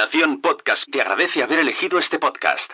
[0.00, 2.70] Nación Podcast te agradece haber elegido este podcast.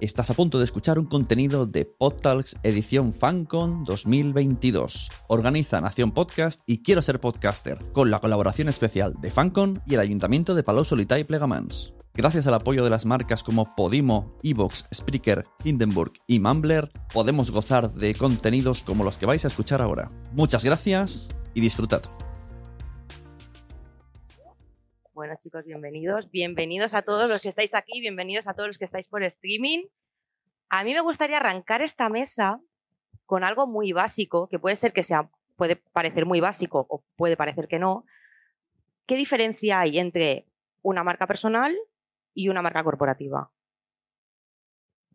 [0.00, 5.08] Estás a punto de escuchar un contenido de PodTalks edición FanCon 2022.
[5.28, 10.00] Organiza Nación Podcast y Quiero ser podcaster, con la colaboración especial de FanCon y el
[10.00, 11.94] Ayuntamiento de Palau Solità y Plegamans.
[12.12, 17.92] Gracias al apoyo de las marcas como Podimo, Evox, Spreaker, Hindenburg y Mumbler, podemos gozar
[17.92, 20.10] de contenidos como los que vais a escuchar ahora.
[20.32, 22.02] Muchas gracias y disfrutad.
[25.22, 26.28] Bueno, chicos, bienvenidos.
[26.32, 29.84] Bienvenidos a todos los que estáis aquí, bienvenidos a todos los que estáis por streaming.
[30.68, 32.60] A mí me gustaría arrancar esta mesa
[33.24, 37.36] con algo muy básico, que puede ser que sea, puede parecer muy básico o puede
[37.36, 38.04] parecer que no.
[39.06, 40.48] ¿Qué diferencia hay entre
[40.82, 41.72] una marca personal
[42.34, 43.52] y una marca corporativa?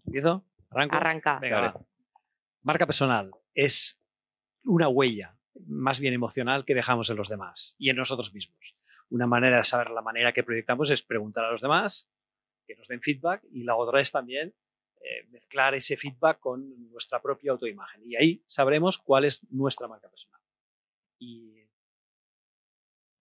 [0.05, 0.45] ¿Empiezo?
[0.69, 0.95] ¿Arranco?
[0.95, 1.39] Arranca.
[1.39, 1.81] Venga.
[2.61, 3.99] Marca personal es
[4.63, 5.35] una huella
[5.65, 8.77] más bien emocional que dejamos en los demás y en nosotros mismos.
[9.09, 12.09] Una manera de saber la manera que proyectamos es preguntar a los demás,
[12.65, 14.53] que nos den feedback, y la otra es también
[15.01, 18.01] eh, mezclar ese feedback con nuestra propia autoimagen.
[18.05, 20.41] Y ahí sabremos cuál es nuestra marca personal.
[21.19, 21.67] Y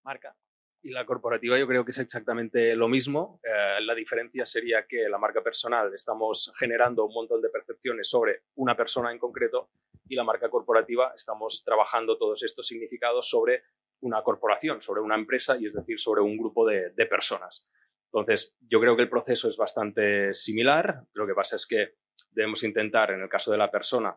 [0.02, 0.36] marca.
[0.82, 3.40] Y la corporativa yo creo que es exactamente lo mismo.
[3.42, 8.42] Eh, la diferencia sería que la marca personal estamos generando un montón de percepciones sobre
[8.54, 9.70] una persona en concreto
[10.08, 13.64] y la marca corporativa estamos trabajando todos estos significados sobre
[14.00, 17.68] una corporación, sobre una empresa y es decir, sobre un grupo de, personas.
[18.12, 21.02] Entonces, yo creo que el proceso es bastante similar.
[21.12, 21.94] Lo que pasa es que
[22.30, 24.16] debemos intentar, en el caso de la persona,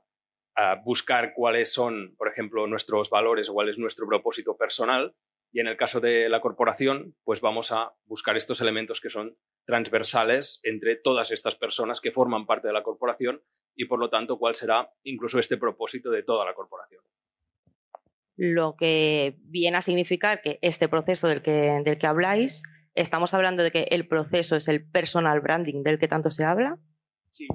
[0.83, 5.15] buscar cuáles son, por ejemplo, nuestros valores o cuál es nuestro propósito personal
[5.51, 9.35] y en el caso de la corporación, pues vamos a buscar estos elementos que son
[9.65, 13.41] transversales entre todas estas personas que forman parte de la corporación
[13.75, 17.03] y, por lo tanto, cuál será incluso este propósito de toda la corporación.
[18.41, 22.63] Lo que viene a significar que este proceso del que, del que habláis,
[22.95, 26.77] estamos hablando de que el proceso es el personal branding del que tanto se habla.
[27.31, 27.47] Sí.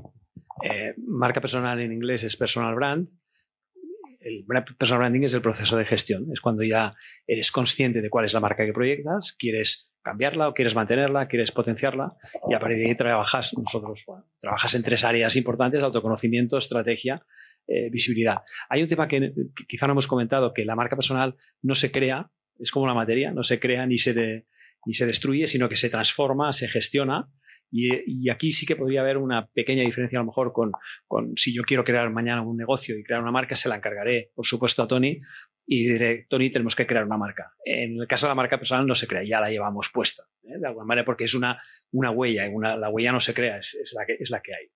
[0.62, 3.08] Eh, marca personal en inglés es personal brand
[4.24, 4.44] el
[4.78, 6.94] personal branding es el proceso de gestión, es cuando ya
[7.26, 11.52] eres consciente de cuál es la marca que proyectas, quieres cambiarla o quieres mantenerla, quieres
[11.52, 12.16] potenciarla
[12.48, 14.04] y a partir de ahí trabajas, nosotros,
[14.40, 17.24] trabajas en tres áreas importantes, autoconocimiento, estrategia,
[17.66, 18.38] eh, visibilidad.
[18.68, 21.90] Hay un tema que, que, quizá no hemos comentado, que la marca personal no se
[21.90, 24.46] crea, es como la materia, no se crea ni se, de,
[24.86, 27.28] ni se destruye, sino que se transforma, se gestiona
[27.70, 30.70] y, y, aquí sí que podría haber una pequeña diferencia a lo mejor con,
[31.08, 34.30] con, si yo quiero crear mañana un negocio y crear una marca, se la encargaré,
[34.34, 35.20] por supuesto, a Tony
[35.66, 37.52] y diré, Tony, tenemos que crear una marca.
[37.64, 40.58] En el caso de la marca personal no se crea, ya la llevamos puesta, ¿eh?
[40.60, 41.60] de alguna manera, porque es una,
[41.90, 44.54] una huella, una, la huella no se crea, es, es, la, que, es la que
[44.54, 44.66] hay.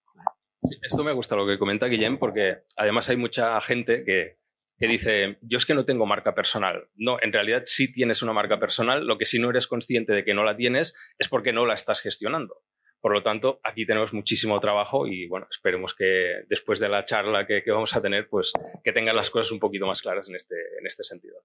[0.83, 4.39] Esto me gusta lo que comenta Guillem, porque además hay mucha gente que,
[4.79, 6.89] que dice, yo es que no tengo marca personal.
[6.95, 10.25] No, en realidad sí tienes una marca personal, lo que si no eres consciente de
[10.25, 12.63] que no la tienes es porque no la estás gestionando.
[13.01, 17.47] Por lo tanto, aquí tenemos muchísimo trabajo y bueno, esperemos que después de la charla
[17.47, 18.53] que, que vamos a tener, pues
[18.83, 21.37] que tengan las cosas un poquito más claras en este, en este sentido.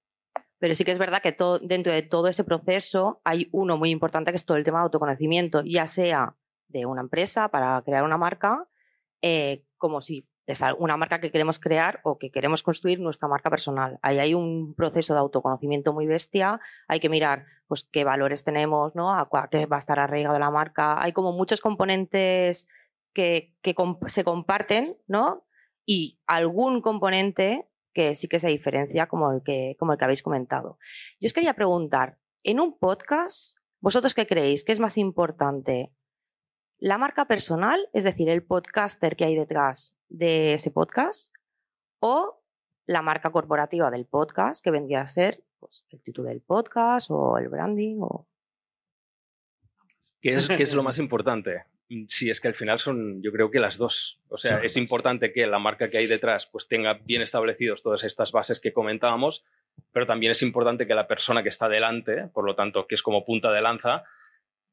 [0.57, 3.91] Pero sí que es verdad que todo, dentro de todo ese proceso hay uno muy
[3.91, 6.35] importante que es todo el tema de autoconocimiento, ya sea
[6.69, 8.67] de una empresa para crear una marca,
[9.23, 13.49] eh, como si es una marca que queremos crear o que queremos construir nuestra marca
[13.49, 13.97] personal.
[14.01, 18.93] Ahí hay un proceso de autoconocimiento muy bestia, hay que mirar pues qué valores tenemos,
[18.95, 19.15] ¿no?
[19.15, 21.01] A qué va a estar arraigado la marca.
[21.01, 22.67] Hay como muchos componentes
[23.13, 23.55] que,
[24.07, 25.45] se comparten, ¿no?
[25.85, 30.23] Y algún componente que sí que se diferencia como el que, como el que habéis
[30.23, 30.77] comentado.
[31.21, 34.65] Yo os quería preguntar, en un podcast, ¿vosotros qué creéis?
[34.65, 35.93] ¿Qué es más importante?
[36.83, 41.33] La marca personal, es decir, el podcaster que hay detrás de ese podcast,
[42.01, 42.43] o
[42.85, 47.37] la marca corporativa del podcast, que vendría a ser pues, el título del podcast o
[47.37, 47.99] el branding.
[48.01, 48.27] O...
[50.19, 51.63] ¿Qué, es, ¿Qué es lo más importante?
[52.09, 54.19] Sí, es que al final son, yo creo que las dos.
[54.27, 54.65] O sea, sí.
[54.65, 58.59] es importante que la marca que hay detrás pues tenga bien establecidos todas estas bases
[58.59, 59.45] que comentábamos,
[59.93, 63.01] pero también es importante que la persona que está delante, por lo tanto, que es
[63.01, 64.03] como punta de lanza,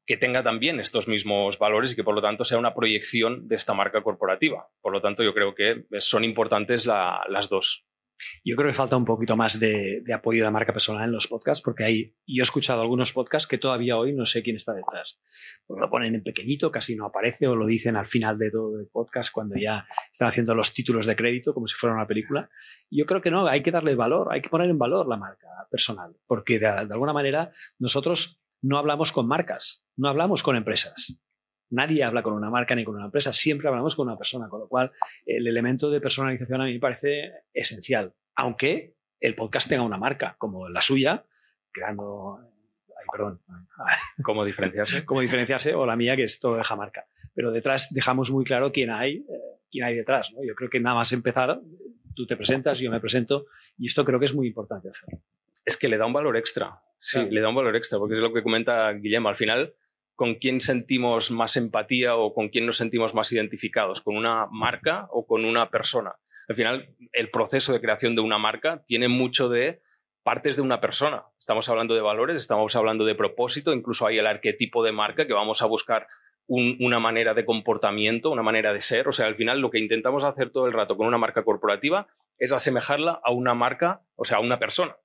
[0.05, 3.55] que tenga también estos mismos valores y que por lo tanto sea una proyección de
[3.55, 4.67] esta marca corporativa.
[4.81, 7.85] Por lo tanto, yo creo que son importantes la, las dos.
[8.43, 11.27] Yo creo que falta un poquito más de, apoyo de la marca personal en los
[11.27, 14.73] podcasts, porque hay, yo he escuchado algunos podcasts que todavía hoy no sé quién está
[14.73, 15.19] detrás.
[15.65, 18.79] Porque lo ponen en pequeñito, casi no aparece, o lo dicen al final de todo
[18.79, 22.49] el podcast cuando ya están haciendo los títulos de crédito como si fuera una película.
[22.89, 25.47] Yo creo que no, hay que darle valor, hay que poner en valor la marca
[25.69, 31.19] personal, porque de alguna manera nosotros no hablamos con marcas, no hablamos con empresas.
[31.69, 34.59] Nadie habla con una marca ni con una empresa, siempre hablamos con una persona, con
[34.59, 34.91] lo cual
[35.25, 40.35] el elemento de personalización a mí me parece esencial, aunque el podcast tenga una marca
[40.37, 41.25] como la suya,
[41.71, 43.41] creando ay, perdón,
[44.23, 45.05] ¿Cómo diferenciarse?
[45.05, 47.05] cómo diferenciarse, o la mía, que es todo deja marca.
[47.33, 50.31] Pero detrás dejamos muy claro quién hay, eh, quién hay detrás.
[50.33, 50.43] ¿no?
[50.43, 51.61] Yo creo que nada más empezar,
[52.15, 53.45] tú te presentas, yo me presento,
[53.77, 55.21] y esto creo que es muy importante hacerlo.
[55.65, 56.81] Es que le da un valor extra.
[56.99, 57.31] Sí, Claro.
[57.31, 59.29] le da un valor extra, porque es lo que comenta Guillermo.
[59.29, 59.73] Al final,
[60.15, 64.01] ¿con quién sentimos más empatía o con quién nos sentimos más identificados?
[64.01, 66.15] ¿Con una marca o con una persona?
[66.47, 69.81] Al final, el proceso de creación de una marca tiene mucho de
[70.23, 71.23] partes de una persona.
[71.39, 75.33] Estamos hablando de valores, estamos hablando de propósito, incluso hay el arquetipo de marca que
[75.33, 76.07] vamos a buscar
[76.47, 79.07] un- una manera de comportamiento, una manera de ser.
[79.07, 82.07] O sea, al final lo que intentamos hacer todo el rato con una marca corporativa
[82.37, 84.95] es asemejarla a una marca, o sea, a una persona,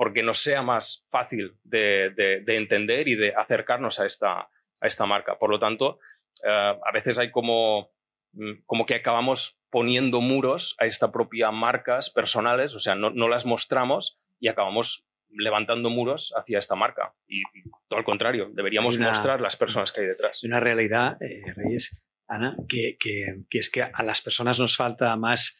[0.00, 4.38] porque nos sea más fácil de, de- de entender y de acercarnos a esta,
[4.80, 5.38] a esta marca.
[5.38, 5.98] Por lo tanto,
[6.42, 6.48] eh,
[6.82, 7.90] a veces hay como,
[8.32, 13.28] mm, como que acabamos poniendo muros a esta propia marcas personales, o sea, no, no
[13.28, 17.12] las mostramos y acabamos levantando muros hacia esta marca.
[17.28, 20.42] Y, y todo al contrario, deberíamos una- mostrar las personas que hay detrás.
[20.44, 25.14] Una realidad, eh, Reyes, Ana, que, que- que es que a las personas nos falta
[25.16, 25.59] más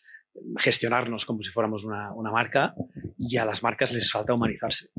[0.58, 2.74] gestionarnos como si fuéramos una, una marca
[3.16, 4.90] y a las marcas les falta humanizarse.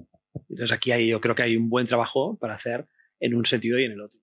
[0.49, 2.87] Entonces aquí hay, yo creo que hay un buen trabajo para hacer
[3.19, 4.19] en un sentido y en el otro.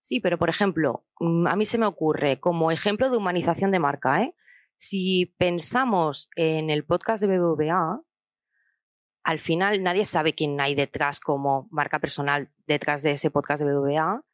[0.00, 3.78] Sí, pero por ejemplo, mm, a mí se me ocurre como ejemplo de humanización de
[3.78, 4.34] marca, ¿eh?
[4.76, 8.00] Si pensamos en el podcast de BBVA,
[9.22, 13.70] al final nadie sabe quién hay detrás como marca personal detrás de ese podcast de
[13.70, 14.24] BBVA,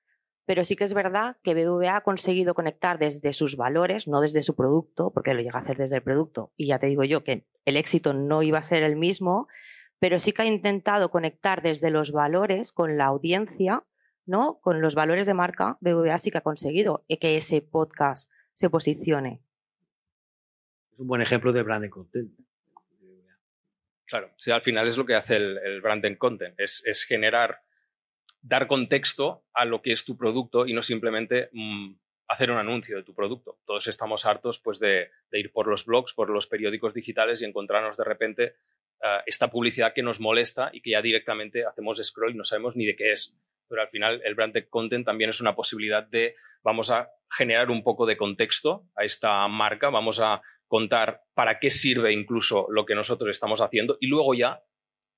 [0.46, 4.43] pero sí que es verdad que BBVA ha conseguido conectar desde sus valores, no desde
[4.43, 7.22] su producto, porque lo llega a hacer desde el producto, y ya te digo yo
[7.22, 9.48] que el éxito no iba a ser el mismo,
[9.98, 13.84] pero sí que ha intentado conectar desde los valores con la audiencia
[14.26, 14.58] ¿no?
[14.60, 19.40] Con los valores de marca, BBVA sí que ha conseguido que ese podcast se posicione.
[20.92, 22.32] Es un buen ejemplo de branding content.
[24.06, 27.62] Claro, sí, al final es lo que hace el, el branding content, es, es generar,
[28.46, 31.94] dar contexto a lo que es tu producto y no simplemente mm,
[32.28, 33.58] hacer un anuncio de tu producto.
[33.66, 37.96] Todos estamos hartos pues, de, ir por los blogs, por los periódicos digitales y encontrarnos
[37.96, 38.44] de repente
[39.02, 42.76] eh, esta publicidad que nos molesta y que ya directamente hacemos scroll y no sabemos
[42.76, 43.37] ni de qué es.
[43.69, 47.82] Pero al final el branded content también es una posibilidad de, vamos a generar un
[47.82, 52.94] poco de contexto a esta marca, vamos a contar para qué sirve incluso lo que
[52.94, 54.62] nosotros estamos haciendo y luego ya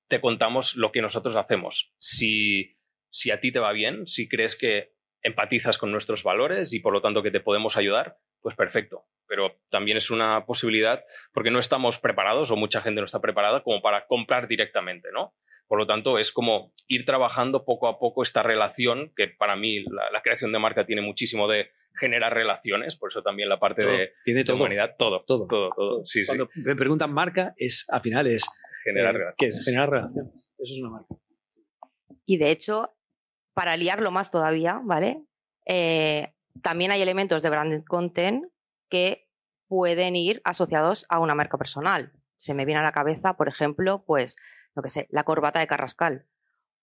[0.07, 1.93] te contamos lo que nosotros hacemos.
[1.99, 2.78] Si,
[3.11, 6.93] si a ti te va bien, si crees que empatizas con nuestros valores y por
[6.93, 9.05] lo tanto que te podemos ayudar, pues perfecto.
[9.27, 11.03] Pero también es una posibilidad
[11.33, 15.35] porque no estamos preparados o mucha gente no está preparada como para comprar directamente, ¿no?
[15.67, 19.83] Por lo tanto, es como ir trabajando poco a poco esta relación, que para mí
[19.83, 21.69] la, la creación de marca tiene muchísimo de
[21.99, 24.55] generar relaciones, por eso también la parte Todo, de, tiene de todo.
[24.55, 25.45] humanidad, todo, Todo.
[25.47, 28.47] todo, todo, sí, sí, Cuando me preguntan marca, es al final es
[28.83, 29.35] generar eh, relaciones.
[29.37, 29.65] ¿qué es?
[29.65, 30.49] generar relaciones.
[30.57, 31.15] Eso es una marca.
[32.25, 32.95] Y de hecho,
[33.53, 35.23] para liarlo más todavía, ¿vale?
[35.65, 38.45] Eh, también hay elementos de branded content
[38.89, 39.29] que
[39.67, 42.11] pueden ir asociados a una marca personal.
[42.37, 44.35] Se me viene a la cabeza, por ejemplo, pues,
[44.75, 46.25] lo que sé, la corbata de Carrascal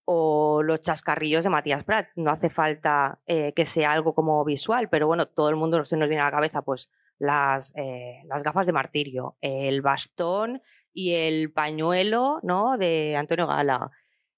[0.04, 2.08] o los chascarrillos de Matías Prat.
[2.14, 5.96] No hace falta eh, que sea algo como visual, pero bueno, todo el mundo se
[5.96, 11.14] nos viene a la cabeza, pues, las, eh, las gafas de martirio, el bastón y
[11.14, 12.78] el pañuelo, ¿no?
[12.78, 13.90] De Antonio Gala.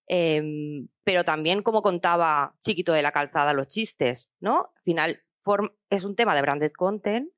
[0.08, 4.72] Em, pero también como contaba Chiquito de la Calzada los chistes, ¿no?
[4.74, 5.22] Al final
[5.90, 7.30] es un tema de branded content,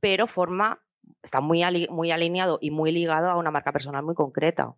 [0.00, 0.82] pero forma,
[1.22, 4.74] está muy, muy alineado y muy ligado a una marca personal muy concreta.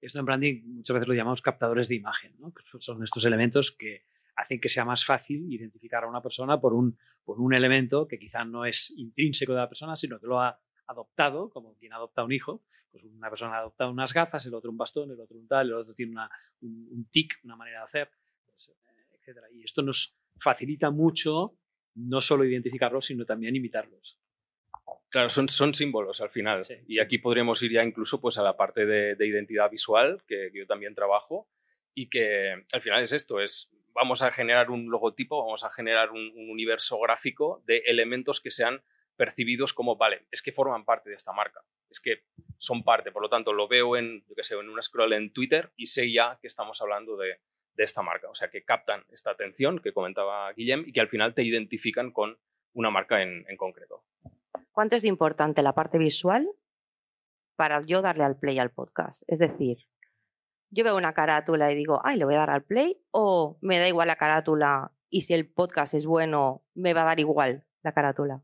[0.00, 2.52] Esto en branding muchas veces lo llamamos captadores de imagen, ¿no?
[2.52, 4.04] Que son estos elementos que
[4.36, 8.18] hacen que sea más fácil identificar a una persona por un, por un elemento que
[8.18, 12.24] quizá no es intrínseco de la persona, sino que lo ha adoptado, como quien adopta
[12.24, 12.62] un hijo.
[12.90, 15.74] Pues una persona adopta unas gafas, el otro un bastón, el otro un tal, el
[15.74, 18.10] otro tiene una, un, un tic, una manera de hacer,
[18.46, 19.38] pues, eh, etc.
[19.52, 21.58] Y esto nos facilita mucho
[21.94, 24.18] no solo identificarlos, sino también imitarlos.
[25.08, 26.64] Claro, son, son símbolos al final.
[26.64, 27.00] Sí, y sí.
[27.00, 30.58] aquí podríamos ir ya incluso pues, a la parte de, de identidad visual, que, que
[30.58, 31.48] yo también trabajo,
[31.94, 36.10] y que al final es esto, es vamos a generar un logotipo, vamos a generar
[36.10, 38.82] un, un universo gráfico de elementos que sean
[39.16, 42.24] percibidos como, vale, es que forman parte de esta marca, es que
[42.58, 45.32] son parte, por lo tanto lo veo en, yo qué sé, en una scroll en
[45.32, 47.40] Twitter y sé ya que estamos hablando de,
[47.74, 51.08] de esta marca, o sea, que captan esta atención que comentaba Guillem y que al
[51.08, 52.38] final te identifican con
[52.72, 54.04] una marca en, en concreto.
[54.70, 56.48] ¿Cuánto es de importante la parte visual
[57.56, 59.22] para yo darle al play al podcast?
[59.26, 59.86] Es decir,
[60.70, 63.78] yo veo una carátula y digo, ay, le voy a dar al play, o me
[63.78, 67.64] da igual la carátula y si el podcast es bueno, me va a dar igual
[67.82, 68.42] la carátula.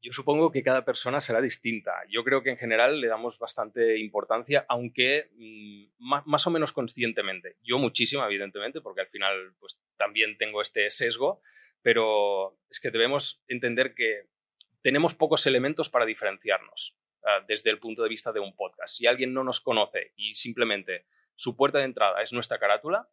[0.00, 1.92] Yo supongo que cada persona será distinta.
[2.08, 7.56] Yo creo que en general le damos bastante importancia, aunque mm, más, o menos conscientemente.
[7.62, 11.42] Yo muchísima, evidentemente, porque al final pues, también tengo este sesgo,
[11.82, 14.28] pero es que debemos entender que
[14.82, 18.96] tenemos pocos elementos para diferenciarnos ah, desde el punto de vista de un podcast.
[18.96, 23.08] Si alguien no nos conoce y simplemente su puerta de entrada es nuestra carátula,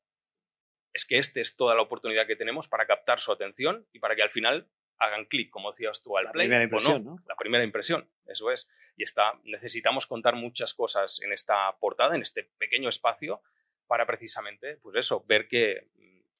[0.93, 4.15] es que esta es toda la oportunidad que tenemos para captar su atención y para
[4.15, 6.47] que al final hagan clic, como decías tú, al la play.
[6.47, 7.11] Primera impresión, no.
[7.11, 7.23] ¿no?
[7.27, 8.69] La primera impresión, eso es.
[8.97, 13.41] Y está, necesitamos contar muchas cosas en esta portada, en este pequeño espacio,
[13.87, 15.87] para precisamente, pues eso, ver que...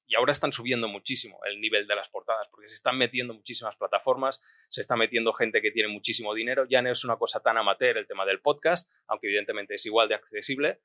[0.08, 3.74] Y ahora están subiendo muchísimo el nivel de las portadas, porque se están metiendo muchísimas
[3.74, 7.58] plataformas, se está metiendo gente que tiene muchísimo dinero, ya no es una cosa tan
[7.58, 10.78] amateur el tema del podcast, aunque evidentemente es igual de accesible,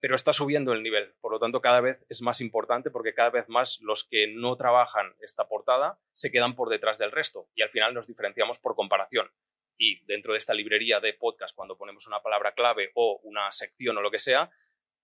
[0.00, 1.12] pero está subiendo el nivel.
[1.20, 4.56] Por lo tanto, cada vez es más importante porque cada vez más los que no
[4.56, 8.74] trabajan esta portada se quedan por detrás del resto y al final nos diferenciamos por
[8.74, 9.30] comparación.
[9.76, 13.96] Y dentro de esta librería de podcast, cuando ponemos una palabra clave o una sección
[13.96, 14.50] o lo que sea,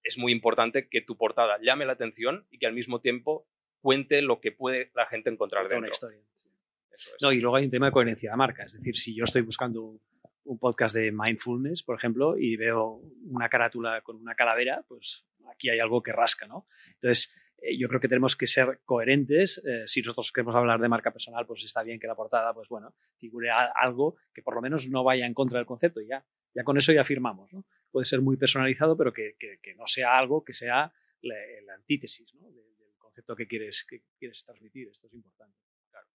[0.03, 3.47] es muy importante que tu portada llame la atención y que al mismo tiempo
[3.81, 5.79] cuente lo que puede la gente encontrar dentro.
[5.79, 6.21] una historia.
[6.35, 7.23] Eso es.
[7.23, 8.65] No, y luego hay un tema de coherencia de marca.
[8.65, 10.01] Es decir, si yo estoy buscando
[10.47, 15.69] un podcast de mindfulness, por ejemplo, y veo una carátula con una calavera, pues aquí
[15.71, 16.67] hay algo que rasca, ¿no?
[16.95, 19.63] Entonces, eh, yo creo que tenemos que ser coherentes.
[19.65, 22.69] Eh, si nosotros queremos hablar de marca personal, pues está bien que la portada, pues
[22.69, 26.01] bueno, figure algo que por lo menos no vaya en contra del concepto.
[26.01, 26.25] y Ya,
[26.55, 27.65] ya con eso ya firmamos, ¿no?
[27.91, 31.35] Puede ser muy personalizado, pero que, que- que no sea algo que sea la,
[31.65, 32.47] la antítesis ¿no?
[32.51, 34.89] del, del concepto que quieres, que quieres transmitir.
[34.89, 35.57] Esto es importante.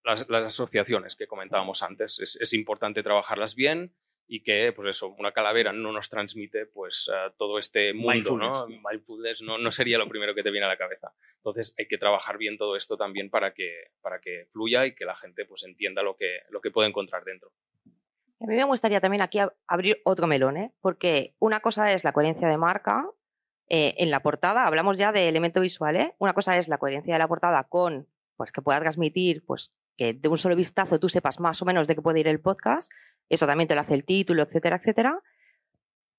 [0.04, 2.20] las, las asociaciones que comentábamos antes.
[2.20, 3.94] Es, es importante trabajarlas bien
[4.34, 8.66] y que, pues eso, una calavera no nos transmite pues eh, todo este mundo, ¿no?
[8.90, 11.12] Mindfulness no, no sería lo primero que te viene a la cabeza.
[11.36, 15.04] Entonces hay que trabajar bien todo esto también para que, para que fluya y que
[15.04, 17.52] la gente pues entienda lo que, lo que puede encontrar dentro.
[18.40, 20.72] A mí me gustaría también aquí ab- abrir otro melón, ¿eh?
[20.80, 23.06] porque una cosa es la coherencia de marca.
[23.68, 25.96] eh, en la portada hablamos ya de elemento visual.
[25.98, 26.16] ¿eh?
[26.20, 28.08] Una cosa es la coherencia de la portada con
[28.38, 31.86] pues, que pueda transmitir, pues que de un solo vistazo tú sepas más o menos
[31.88, 32.92] de qué puede ir el podcast.
[33.30, 35.22] Eso también te lo hace el título, etcétera, etcétera.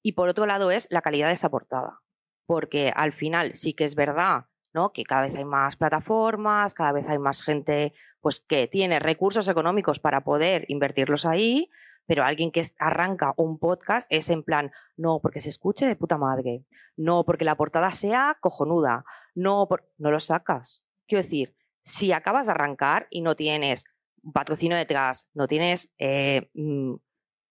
[0.03, 2.01] Y por otro lado es la calidad de esa portada.
[2.47, 4.93] Porque al final sí que es verdad ¿no?
[4.93, 9.49] que cada vez hay más plataformas, cada vez hay más gente pues, que tiene recursos
[9.49, 11.71] económicos para poder invertirlos ahí,
[12.07, 16.19] pero alguien que arranca un podcast es en plan, no, porque se escuche de puta
[16.19, 16.65] madre,
[16.97, 19.05] no, porque la portada sea cojonuda,
[19.35, 19.69] no,
[19.99, 20.85] no lo sacas.
[21.07, 21.55] Quiero decir,
[21.85, 23.85] si acabas de arrancar y no tienes
[24.33, 26.95] patrocinio detrás, no tienes eh, mm,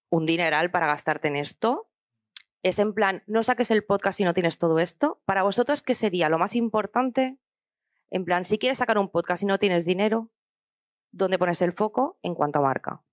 [0.09, 1.91] un dineral para gastarte en esto,
[2.63, 5.21] es en plan, no saques el podcast si no tienes todo esto.
[5.25, 7.39] Para vosotros, ¿qué sería lo más importante?
[8.11, 10.31] En plan, si quieres sacar un podcast y no tienes dinero,
[11.11, 13.03] ¿dónde pones el foco en cuanto a marca?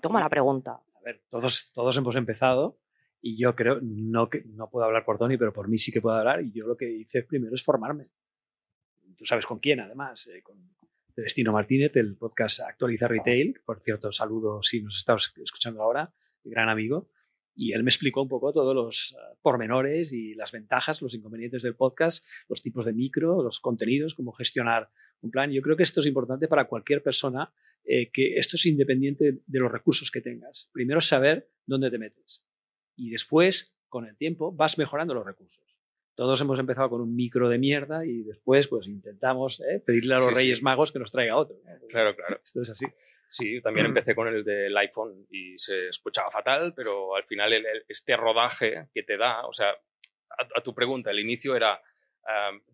[0.00, 0.80] Toma la pregunta.
[0.94, 2.78] A ver, todos, todos hemos empezado
[3.20, 6.00] y yo creo, no, que, no puedo hablar por Tony, pero por mí sí que
[6.00, 8.10] puedo hablar y yo lo que hice primero es formarme.
[9.16, 10.56] Tú sabes con quién, además, eh, con
[11.18, 13.60] Celestino Martínez, el podcast Actualiza Retail.
[13.66, 17.10] Por cierto, saludo si nos estás escuchando ahora, gran amigo.
[17.56, 21.64] Y él me explicó un poco todos los eh, pormenores y las ventajas, los inconvenientes
[21.64, 25.50] del podcast, los tipos de micro, los contenidos, cómo gestionar un plan.
[25.50, 29.58] Yo creo que esto es importante para cualquier persona, eh, que esto es independiente de
[29.58, 30.70] los recursos que tengas.
[30.72, 32.46] Primero saber dónde te metes
[32.94, 35.67] y después, con el tiempo, vas mejorando los recursos.
[36.18, 40.16] Todos hemos empezado con un micro de mierda y después pues intentamos eh, pedirle a
[40.18, 40.40] los Sí, sí.
[40.40, 41.54] Reyes Magos que nos traiga otro.
[41.64, 41.86] ¿no?
[41.86, 42.40] Claro, claro.
[42.42, 42.86] Esto es así.
[43.30, 47.66] Sí, también empecé con el del iPhone y se escuchaba fatal, pero al final el-
[47.66, 51.80] el- este rodaje que te da, o sea, a, a tu pregunta, el inicio era,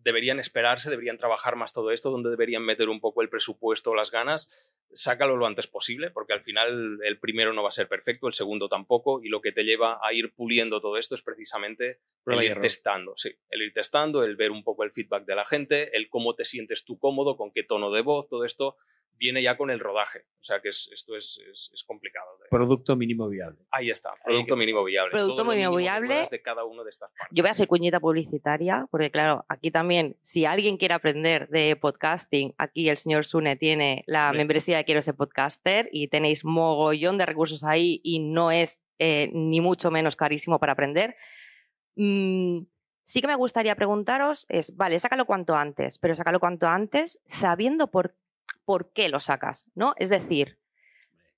[0.03, 3.95] deberían esperarse, deberían trabajar más todo esto, donde deberían meter un poco el presupuesto o
[3.95, 4.49] las ganas,
[4.91, 8.33] sácalo lo antes posible, porque al final el primero no va a ser perfecto, el
[8.33, 12.41] segundo tampoco, y lo que te lleva a ir puliendo todo esto es precisamente Prueba
[12.41, 12.63] el ir error.
[12.63, 16.09] testando, sí, el ir testando, el ver un poco el feedback de la gente, el
[16.09, 18.75] cómo te sientes tú cómodo, con qué tono de voz, todo esto
[19.17, 20.25] viene ya con el rodaje.
[20.39, 22.25] O sea que es- esto es, es- es complicado.
[22.39, 23.59] de- Producto mínimo viable.
[23.71, 25.11] Ahí está, producto mínimo viable.
[25.11, 26.25] Producto Todo mínimo viable.
[26.29, 27.35] de cada uno de estas partes.
[27.35, 31.75] Yo voy a hacer cuñita publicitaria, porque claro, aquí también, si alguien quiere aprender de
[31.75, 37.17] podcasting, aquí el señor Sune tiene la membresía de Quiero ser podcaster y tenéis mogollón
[37.17, 41.15] de recursos ahí y no es eh, ni mucho menos carísimo para aprender.
[41.95, 42.61] Mm,
[43.03, 47.87] sí que me gustaría preguntaros es, vale, sácalo cuanto antes, pero sácalo cuanto antes sabiendo
[47.91, 48.15] por,
[48.65, 49.93] por qué lo sacas, ¿no?
[49.97, 50.59] Es decir,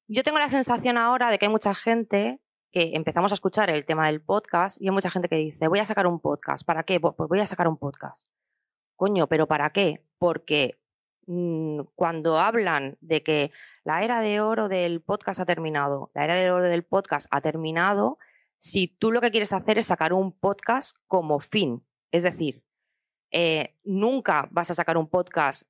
[0.08, 2.40] yo tengo la sensación ahora de que hay mucha gente
[2.72, 5.80] que empezamos a escuchar el tema del podcast y hay mucha gente que dice, voy
[5.80, 6.66] a sacar un podcast.
[6.66, 7.00] ¿Para qué?
[7.00, 8.28] Pues voy a sacar un podcast.
[8.96, 10.04] Coño, ¿pero para qué?
[10.18, 10.80] Porque
[11.28, 13.52] mm, cuando hablan de que
[13.84, 17.42] la era de oro del podcast ha terminado, la era de oro del podcast ha
[17.42, 18.18] terminado,
[18.60, 22.64] si tú lo que quieres hacer es sacar un podcast como fin, es decir,
[23.32, 25.64] eh, nunca vas a sacar un podcast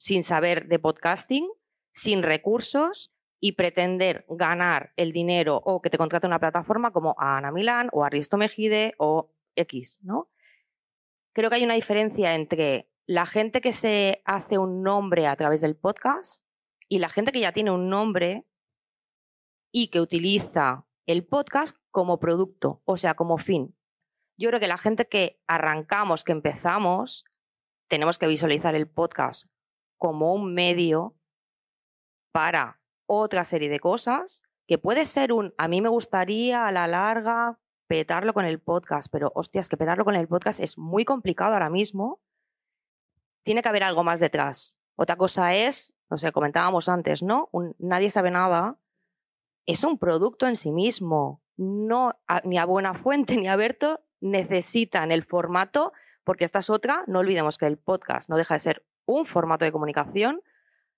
[0.00, 1.46] sin saber de podcasting,
[1.92, 7.36] sin recursos y pretender ganar el dinero o que te contrate una plataforma como a
[7.36, 10.30] Ana Milán o a Mejide o X, ¿no?
[11.34, 15.60] Creo que hay una diferencia entre la gente que se hace un nombre a través
[15.60, 16.46] del podcast
[16.88, 18.46] y la gente que ya tiene un nombre
[19.70, 23.76] y que utiliza el podcast como producto, o sea, como fin.
[24.38, 27.26] Yo creo que la gente que arrancamos, que empezamos,
[27.86, 29.50] tenemos que visualizar el podcast
[30.00, 31.14] como un medio
[32.32, 36.86] para otra serie de cosas, que puede ser un, a mí me gustaría a la
[36.86, 41.52] larga petarlo con el podcast, pero hostias, que petarlo con el podcast es muy complicado
[41.52, 42.20] ahora mismo.
[43.44, 44.78] Tiene que haber algo más detrás.
[44.96, 47.50] Otra cosa es, no sé, comentábamos antes, ¿no?
[47.78, 48.78] nadie sabe nada.
[49.66, 51.42] Es un producto en sí mismo.
[51.56, 52.14] No,
[52.44, 55.92] ni a Buena Fuente ni a Berto necesitan el formato,
[56.24, 59.64] porque esta es otra, no olvidemos que el podcast no deja de ser un formato
[59.64, 60.40] de comunicación,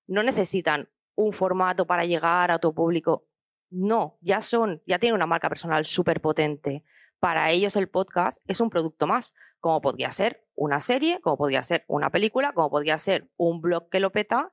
[0.06, 3.26] no necesitan un formato para llegar a tu público.
[3.70, 6.84] No, ya son, ya tienen una marca personal súper potente.
[7.20, 11.62] Para ellos el podcast es un producto más, como podría ser una serie, como podría
[11.62, 14.52] ser una película, como podría ser un blog que lo peta.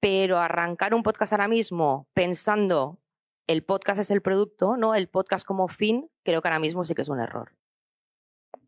[0.00, 3.00] Pero arrancar un podcast ahora mismo pensando
[3.46, 6.94] el podcast es el producto, no el podcast como fin, creo que ahora mismo sí
[6.94, 7.52] que es un error.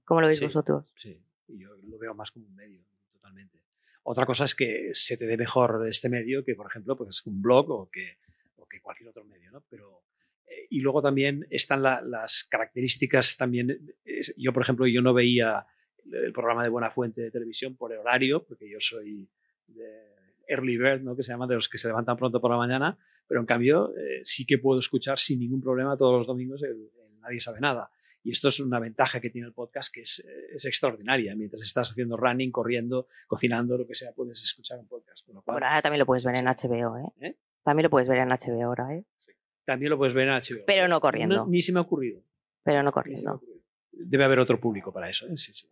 [0.05, 0.93] ¿Cómo lo veis vosotros?
[0.97, 2.83] Sí, yo lo veo más como un medio,
[4.03, 7.43] Otra cosa es que se te dé mejor este medio que, por ejemplo, pues un
[7.43, 8.19] blog o que,
[8.69, 9.65] que cualquier otro medio, ¿no?
[9.69, 10.03] Pero,
[10.47, 13.95] eh, y luego también están las características también.
[14.37, 15.67] yo, por ejemplo, yo no veía
[16.11, 19.29] el programa de Buena Fuente de televisión por el horario, porque yo soy
[19.67, 20.09] de
[20.47, 21.15] early bird, ¿no?
[21.15, 23.95] que se llama de los que se levantan pronto por la mañana, pero en cambio
[23.97, 27.91] eh, sí que puedo escuchar sin ningún problema todos los domingos el, Nadie sabe nada.
[28.29, 31.35] Y esto es una ventaja que tiene el podcast que es, eh, es, extraordinaria.
[31.35, 35.27] Mientras estás haciendo running, corriendo, cocinando, lo que sea, puedes escuchar un podcast.
[35.47, 37.27] ahora también lo puedes ver en HBO, ¿eh?
[37.27, 37.37] ¿eh?
[37.63, 39.07] También lo puedes ver en HBO ahora, ¿eh?
[39.65, 40.65] También lo puedes ver en HBO.
[40.67, 41.47] Pero no corriendo.
[41.47, 42.21] ni se me ha ocurrido.
[42.65, 43.41] Pero no corriendo.
[43.93, 45.35] Debe haber otro público para eso, ¿eh?
[45.39, 45.67] Sí, sí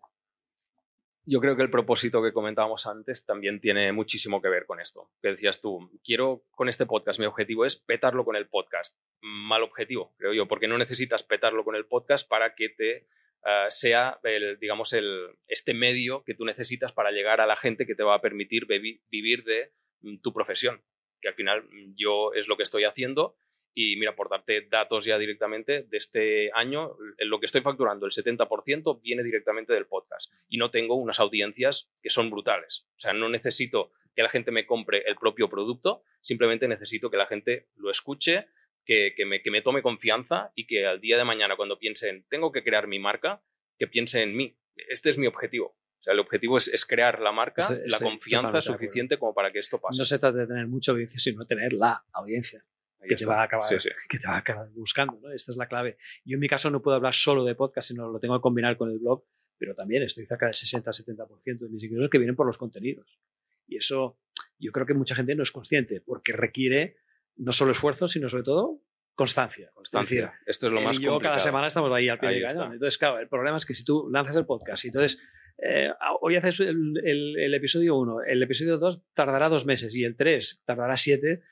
[1.27, 5.11] yo creo que el propósito que comentábamos antes también tiene muchísimo que ver con esto.
[5.21, 8.97] Que decías tú, quiero con este podcast, mi objetivo es petarlo con el podcast.
[9.21, 13.09] Mal objetivo, creo yo, porque no necesitas petarlo con el podcast para que te
[13.45, 17.87] eh, sea, el, digamos, el, este medio que tú necesitas para llegar a la gente
[17.87, 20.83] que te va a permitir vivir de mm, tu profesión.
[21.21, 23.37] Que al final mm, yo es lo que estoy haciendo
[23.79, 28.13] y mira, por darte datos ya directamente, de este año, lo que estoy facturando, el
[28.13, 30.33] 70% viene directamente del podcast.
[30.49, 32.87] Y no tengo unas audiencias que son brutales.
[32.97, 37.19] O sea, no necesito que la gente me compre el propio producto, simplemente necesito que
[37.19, 38.47] la gente lo escuche,
[38.87, 42.25] que, me, que me tome confianza y que al día de mañana, cuando piense en
[42.31, 43.43] tengo que crear mi marca,
[43.79, 44.57] que piense en mí.
[44.89, 45.77] Este es mi objetivo.
[46.01, 49.59] O sea, el objetivo es, es crear la marca, la confianza suficiente como para que
[49.59, 49.99] esto pase.
[49.99, 52.65] No se trata de tener mucha audiencia, sino tener la audiencia
[53.07, 53.69] que te, va a acabar,
[54.09, 55.19] que te va a acabar buscando.
[55.23, 55.33] ¿no?
[55.33, 55.99] Esta es la clave.
[56.25, 58.77] Yo en mi caso no puedo hablar solo de podcast, sino lo tengo que combinar
[58.77, 59.25] con el blog,
[59.59, 63.19] pero también estoy cerca del 60-70% de mis ingresos que vienen por los contenidos.
[63.67, 64.19] Y eso
[64.59, 66.97] yo creo que mucha gente no es consciente, porque requiere
[67.37, 68.81] no solo esfuerzo, sino sobre todo
[69.15, 69.71] constancia.
[69.75, 70.35] Constancia.
[70.47, 72.73] Esto es lo más y yo cada semana estamos ahí al pie de cañón.
[72.73, 75.21] Entonces, claro, el problema es que si tú lanzas el podcast y entonces
[75.59, 75.91] eh,
[76.21, 80.17] hoy haces el, el, el episodio 1, el episodio 2 tardará dos meses y el
[80.17, 81.43] 3 tardará siete,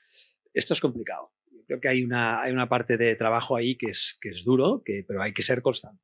[0.53, 1.34] esto es complicado
[1.65, 4.81] creo que hay una, hay una parte de trabajo ahí que es, que es duro,
[4.85, 6.01] que, pero hay que ser constante.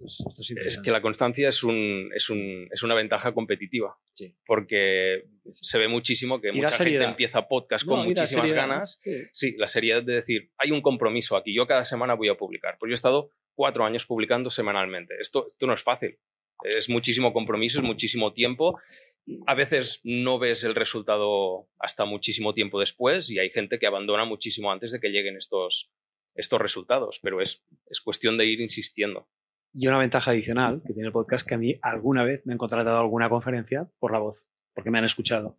[0.00, 4.34] es, que la constancia es, un, es, un, es una ventaja competitiva, sí.
[4.46, 9.00] porque se ve muchísimo que mucha gente empieza podcast con muchísimas ganas.
[9.32, 9.54] Sí.
[9.56, 12.90] la seriedad de decir, hay un compromiso aquí, yo cada semana voy a publicar, pues
[12.90, 15.14] yo he estado cuatro años publicando semanalmente.
[15.20, 16.18] Esto, esto no es fácil,
[16.62, 18.78] es muchísimo compromiso, es muchísimo tiempo
[19.46, 24.24] a veces no ves el resultado hasta muchísimo tiempo después y hay gente que abandona
[24.24, 25.90] muchísimo antes de que lleguen estos,
[26.34, 29.28] estos resultados, pero es, es cuestión de ir insistiendo.
[29.72, 32.58] Y una ventaja adicional que tiene el podcast que a mí alguna vez me han
[32.58, 35.58] contratado alguna conferencia por la voz, porque me han escuchado.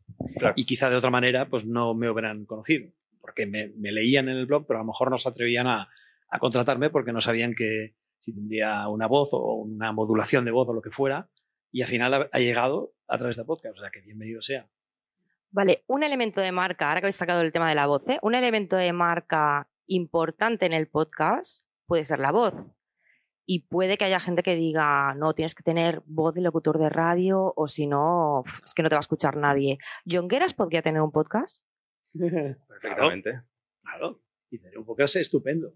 [0.56, 4.46] Y quizá de otra manera pues no me hubieran conocido, porque me, leían en el
[4.46, 5.90] blog, pero a lo mejor no se atrevían a,
[6.30, 10.68] a contratarme porque no sabían que si tendría una voz o una modulación de voz
[10.70, 11.30] o lo que fuera,
[11.76, 14.70] y al final ha, llegado a través de podcast, o sea que bienvenido sea.
[15.52, 18.20] Vale, un elemento de marca, ahora que habéis sacado el tema de la voz, ¿eh?
[18.22, 22.54] un elemento de marca importante en el podcast puede ser la voz.
[23.48, 26.90] y puede que haya gente que diga, no, tienes que tener voz de locutor de
[26.90, 29.78] radio o si no, es que no te va a escuchar nadie.
[30.04, 31.64] ¿Jongueras podría tener un podcast?
[32.14, 33.44] Perfectamente.
[33.84, 35.76] Claro, y tener un podcast estupendo.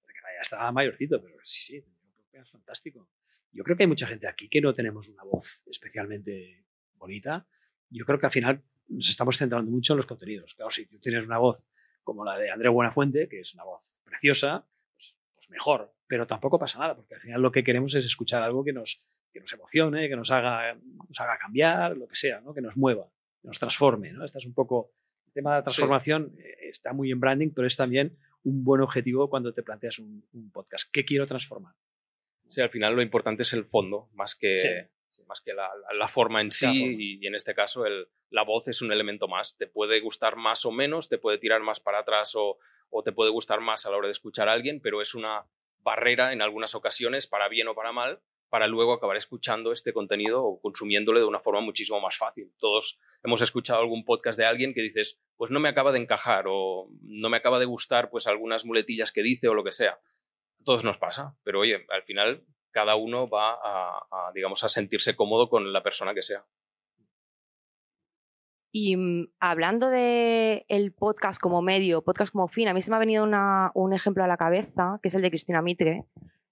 [0.00, 3.06] Porque ya estaba mayorcito, pero sí, sí, tener un podcast fantástico.
[3.52, 6.64] Yo creo que hay mucha gente aquí que no tenemos una voz especialmente
[7.00, 7.46] bonita.
[7.88, 10.54] Yo creo que al final nos estamos centrando mucho en los contenidos.
[10.54, 11.66] Claro, si tú tienes una voz
[12.04, 15.92] como la de André Buenafuente, que es una voz preciosa, pues, pues mejor.
[16.06, 19.02] Pero tampoco pasa nada, porque al final lo que queremos es escuchar algo que nos,
[19.32, 22.52] que nos emocione, que nos haga, nos haga cambiar, lo que sea, ¿no?
[22.52, 23.08] que nos mueva,
[23.40, 24.12] que nos transforme.
[24.12, 24.24] ¿no?
[24.24, 24.92] Esta es un poco
[25.26, 28.80] el tema de la transformación eh, está muy en branding, pero es también un buen
[28.80, 30.90] objetivo cuando te planteas un, un podcast.
[30.92, 31.74] ¿Qué quiero transformar?
[32.48, 34.68] Sí, al final lo importante es el fondo, más que, Sí.
[35.10, 36.92] Sí, más que la, la- la forma en sí, La forma.
[37.02, 39.56] Y, y en este caso el- la voz es un elemento más.
[39.56, 42.58] Te puede gustar más o menos, te puede tirar más para atrás o,
[42.90, 45.44] o te puede gustar más a la hora de escuchar a alguien, pero es una
[45.82, 48.20] barrera en algunas ocasiones, para bien o para mal,
[48.50, 52.52] para luego acabar escuchando este contenido o consumiéndole de una forma muchísimo más fácil.
[52.58, 56.44] Todos hemos escuchado algún podcast de alguien que dices, pues no me acaba de encajar
[56.48, 59.92] o no me acaba de gustar pues algunas muletillas que dice o lo que sea.
[59.92, 65.16] A todos nos pasa, pero oye, al final cada uno va a, digamos, a sentirse
[65.16, 66.44] cómodo con la persona que sea.
[68.72, 70.64] Y mm, hablando de
[70.96, 74.22] podcast como medio, podcast como fin, a mí se me ha venido una- un ejemplo
[74.22, 76.04] a la cabeza, que es el de Cristina Mitre.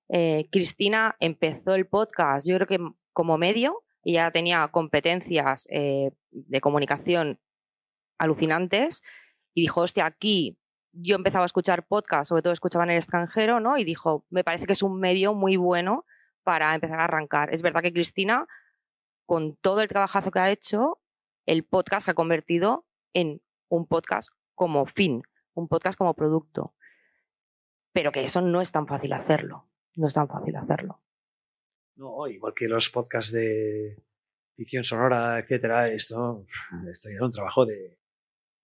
[0.09, 5.69] Eh, Cristina empezó el podcast, yo creo que m- como medio, y ya tenía competencias
[5.71, 7.39] eh, de comunicación
[8.19, 9.03] alucinantes,
[9.55, 10.59] y dijo, hostia, aquí
[11.01, 13.77] yo empezaba a escuchar podcast, sobre todo escuchaba en el extranjero, ¿no?
[13.79, 16.05] Y dijo, me parece que es un medio muy bueno
[16.43, 17.53] para empezar a arrancar.
[17.53, 18.47] Es verdad que Cristina,
[19.27, 20.99] con todo el trabajazo que ha hecho,
[21.47, 25.23] el podcast se ha convertido en un podcast como fin,
[25.55, 26.75] un podcast como producto.
[27.93, 29.69] Pero que eso no es tan fácil hacerlo.
[29.95, 31.01] No es tan fácil hacerlo.
[31.97, 34.03] No, igual que los podcasts de
[34.57, 36.45] ficción sonora, etcétera, esto,
[36.85, 37.99] ya es un trabajo de.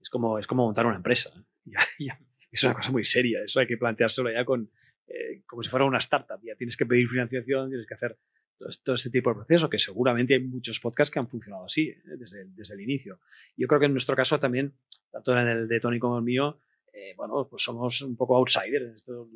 [0.00, 1.30] Es como, es como montar una empresa.
[2.50, 3.42] Es una cosa muy seria.
[3.42, 4.70] Eso hay que planteárselo ya con,
[5.08, 6.38] eh, como si fuera una startup.
[6.44, 8.16] Ya tienes que pedir financiación, tienes que hacer
[8.56, 11.88] todo, todo este tipo de proceso, que seguramente hay muchos podcasts que han funcionado así
[11.88, 12.00] ¿eh?
[12.16, 13.18] desde, desde el inicio.
[13.56, 14.72] Yo creo que en nuestro caso también,
[15.10, 16.60] tanto en el de Tony como el mío,
[16.92, 18.94] eh, bueno, pues somos un poco outsiders.
[18.94, 19.28] Esto,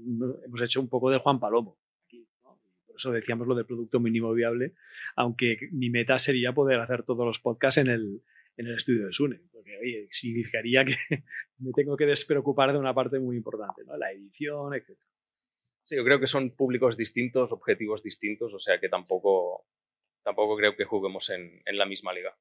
[0.45, 1.77] hemos hecho un poco de Juan Palomo.
[2.87, 4.75] Por eso decíamos lo del producto mínimo viable,
[5.17, 8.23] aunque mi meta sería poder hacer todos los podcasts en el,
[8.59, 10.97] en el estudio de Sune, porque oye, significaría que
[11.59, 13.97] me tengo que despreocupar de una parte muy importante, ¿no?
[13.97, 14.99] la edición, etc.
[15.85, 19.64] Sí, yo creo que son públicos distintos, objetivos distintos, o sea que tampoco,
[20.23, 22.37] tampoco creo que juguemos en, en la misma liga.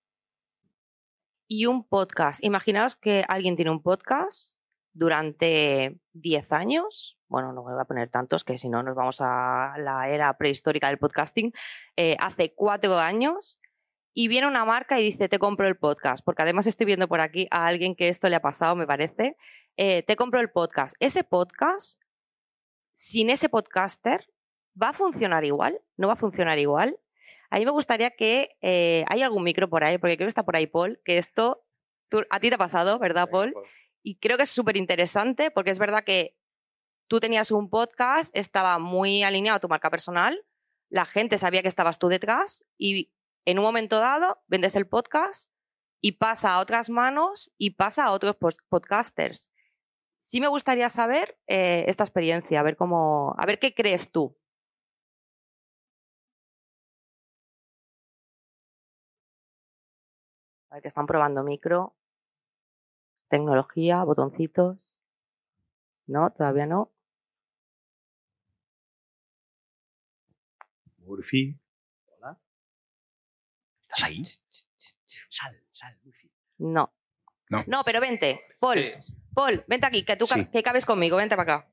[1.47, 2.43] Y un podcast.
[2.43, 4.58] Imaginaos que alguien tiene un podcast
[4.91, 7.17] durante 10 años.
[7.27, 10.36] Bueno, no me voy a poner tantos, que si no nos vamos a la era
[10.38, 11.53] prehistórica del podcasting.
[11.95, 13.62] Eh, hace cuatro años
[14.19, 17.21] y viene una marca y dice, te compro el podcast, porque además estoy viendo por
[17.21, 19.38] aquí a alguien que esto le ha pasado, me parece.
[19.75, 20.95] Eh, te compro el podcast.
[20.99, 22.01] Ese podcast,
[22.95, 24.27] sin ese podcaster,
[24.73, 25.80] ¿va a funcionar igual?
[25.97, 26.97] ¿No va a funcionar igual?
[27.51, 30.43] A mí me gustaría que eh, hay algún micro por ahí, porque creo que está
[30.43, 31.63] por ahí Paul, que esto
[32.10, 33.53] tú- a ti te ha pasado, ¿verdad, Paul?
[34.01, 36.36] Y creo que es súper interesante porque es verdad que
[37.08, 40.43] tú tenías un podcast, estaba muy alineado a tu marca personal,
[40.89, 43.12] la gente sabía que estabas tú detrás y
[43.47, 45.51] en un momento dado vendes el podcast
[46.01, 48.36] y pasa a otras manos y pasa a otros
[48.69, 49.49] podcasters.
[50.19, 54.38] Sí me gustaría saber eh, esta experiencia, a ver cómo, a ver qué crees tú.
[60.69, 61.95] A ver que están probando micro,
[63.29, 64.99] tecnología, botoncitos.
[66.05, 66.91] No, todavía no.
[70.97, 71.66] Murphy, hola.
[73.97, 74.23] ¿Estás ahí?
[75.29, 76.31] Sal, sal, Murphy.
[76.60, 76.93] No.
[77.49, 77.83] No.
[77.83, 78.77] pero vente, Paul.
[78.77, 78.91] Sí.
[79.33, 81.69] Paul, vente aquí, que tú ca- que cabes conmigo, vente para acá.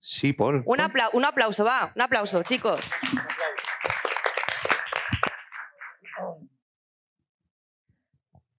[0.00, 0.62] Sí, Paul.
[0.66, 2.80] Un, apla- un aplauso, va, un aplauso, chicos.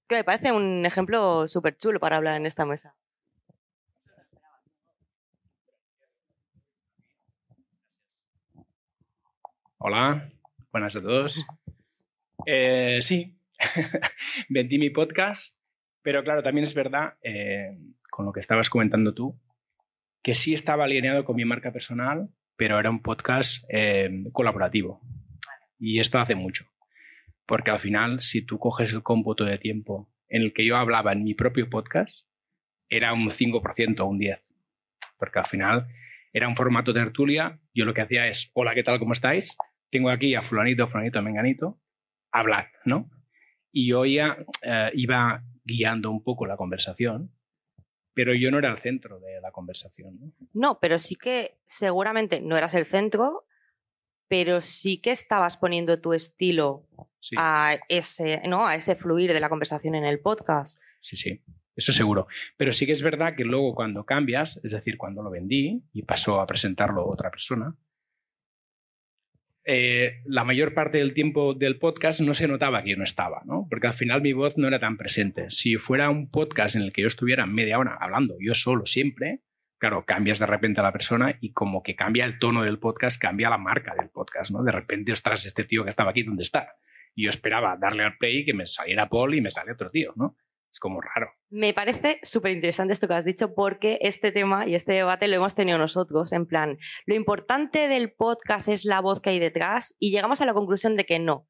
[0.07, 2.95] Que me parece un ejemplo súper chulo para hablar en esta mesa.
[9.77, 10.31] Hola,
[10.71, 11.45] buenas a todos.
[12.45, 13.38] Eh, sí,
[14.49, 15.58] vendí mi podcast,
[16.01, 17.77] pero claro, también es verdad, eh,
[18.10, 19.39] con lo que estabas comentando tú,
[20.21, 25.01] que sí estaba alineado con mi marca personal, pero era un podcast eh, colaborativo.
[25.79, 26.65] Y esto hace mucho,
[27.45, 31.12] porque al final, si tú coges el cómputo de tiempo en el que yo hablaba
[31.12, 32.25] en mi propio podcast,
[32.89, 34.39] era un 5% o un 10%,
[35.17, 35.88] porque al final
[36.36, 37.60] Era un formato tertulia.
[37.75, 38.97] Yo lo que hacía es, hola, ¿qué tal?
[38.97, 39.56] ¿Cómo estáis?
[39.91, 41.79] Tengo aquí a fulanito, fulanito, menganito.
[42.33, 43.09] Hablad, ¿no?
[43.71, 47.31] Y yo ya eh, iba guiando un poco la conversación,
[48.13, 50.19] pero yo no era el centro de la conversación.
[50.19, 50.33] ¿no?
[50.53, 53.45] No, pero sí que seguramente no eras el centro,
[54.27, 56.87] pero sí que estabas poniendo tu estilo
[57.19, 58.67] Sí, a ese, ¿no?
[58.67, 60.79] a ese fluir de la conversación en el podcast.
[60.99, 61.41] sí, sí.
[61.75, 62.27] Eso seguro.
[62.55, 66.03] Pero sí que es verdad que luego cuando cambias, es decir, cuando lo vendí y
[66.03, 67.75] pasó a presentarlo otra persona,
[69.65, 73.41] eh, la mayor parte del tiempo del podcast no se notaba que yo no estaba,
[73.45, 73.65] ¿no?
[73.69, 75.49] Porque al final mi voz no era tan presente.
[75.49, 79.41] Si fuera un podcast en el que yo estuviera media hora hablando yo solo siempre,
[79.78, 83.21] claro, cambias de repente a la persona y como que cambia el tono del podcast,
[83.21, 84.63] cambia la marca del podcast, ¿no?
[84.63, 86.76] De repente, ostras, este tío que estaba aquí, ¿dónde está?
[87.15, 90.13] Y yo esperaba darle al play que me saliera Paul y me sale otro tío,
[90.15, 90.36] ¿no?
[90.73, 91.31] Es como raro.
[91.51, 95.36] Me parece súper interesante esto que has dicho porque este tema y este debate lo
[95.36, 99.95] hemos tenido nosotros, en plan, lo importante del podcast es la voz que hay detrás
[99.99, 101.47] y llegamos a la conclusión de que no.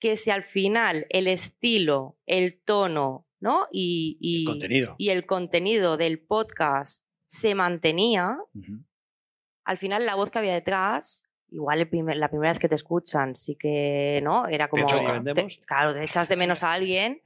[0.00, 3.68] Que si al final el estilo, el tono, ¿no?
[3.70, 4.96] Y, y- Contenido.
[4.98, 8.36] y el contenido del podcast se mantenía,
[9.64, 12.74] al final la voz que había detrás, igual el primer- la primera vez que te
[12.74, 14.48] escuchan, sí que, ¿no?
[14.48, 14.86] Era como...
[15.66, 17.22] claro, te echas de menos a alguien,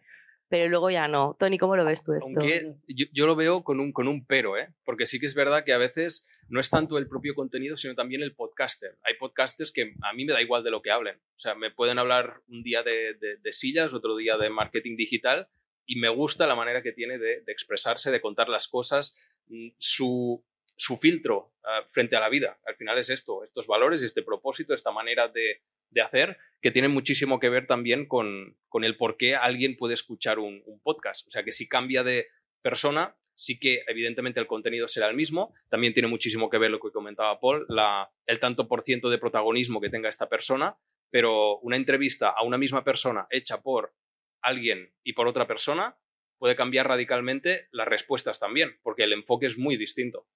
[0.49, 1.37] pero luego ya no.
[1.39, 2.27] Tony, ¿cómo lo ves tú esto?
[2.29, 4.69] Aunque yo, yo lo veo con un, con un pero, ¿eh?
[4.85, 7.95] porque sí que es verdad que a veces no es tanto el propio contenido, sino
[7.95, 8.97] también el podcaster.
[9.03, 11.17] Hay podcasters que a mí me da igual de lo que hablen.
[11.37, 14.97] O sea, me pueden hablar un día de, de- de sillas, otro día de marketing
[14.97, 15.49] digital,
[15.85, 19.17] y me gusta la manera que tiene de, de expresarse, de contar las cosas,
[19.49, 20.45] mm, su,
[20.77, 22.59] su filtro ah, frente a la vida.
[22.67, 25.63] Al final es esto, estos valores, este propósito, esta manera de,
[25.97, 29.95] de hacer, que tienen muchísimo que ver también con, con el por qué alguien puede
[29.95, 31.27] escuchar un, un podcast.
[31.27, 32.27] O sea, que si cambia de
[32.63, 35.55] persona, sí que evidentemente el contenido será el mismo.
[35.69, 39.19] También tiene muchísimo que ver lo que comentaba Paul, la, el tanto por ciento de
[39.19, 40.77] protagonismo que tenga esta persona,
[41.11, 43.95] pero una entrevista a una misma persona hecha por
[44.43, 45.97] alguien y por otra persona
[46.39, 50.27] puede cambiar radicalmente las respuestas también, porque el enfoque es muy distinto.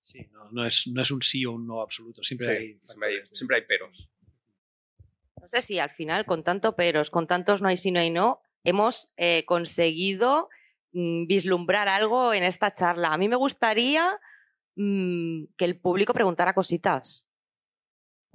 [0.00, 2.22] Sí, no, no es, no es un sí o un no absoluto.
[2.22, 2.58] Siempre Sí, hay.
[2.86, 4.08] siempre, hay, factores de- siempre hay peros.
[5.42, 8.10] No sé si al final, con tanto peros, con tantos no hay sí, no hay
[8.10, 10.48] no, hemos eh, conseguido
[10.92, 13.12] mm, vislumbrar algo en esta charla.
[13.12, 14.20] A mí me gustaría
[14.76, 17.26] mm, que el público preguntara cositas.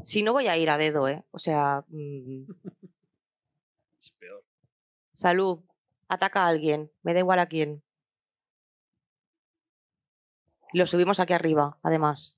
[0.04, 1.24] Si no voy a ir a dedo, ¿eh?
[1.32, 2.44] O sea, mm,
[4.02, 4.44] Es peor.
[5.14, 5.64] salud,
[6.10, 7.84] ataca a alguien, me da igual a quién.
[10.74, 12.38] Lo subimos aquí arriba, además.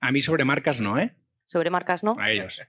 [0.00, 1.14] A mí sobre marcas no, ¿eh?
[1.44, 2.16] Sobre marcas, ¿no?
[2.18, 2.62] A ellos.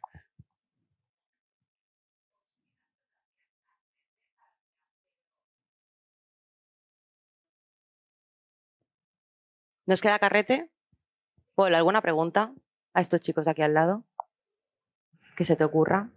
[9.88, 10.70] ¿Nos queda carrete?
[11.56, 12.54] Paul, ¿alguna pregunta
[12.94, 14.06] a estos chicos de aquí al lado?
[15.36, 16.10] Que se te ocurra.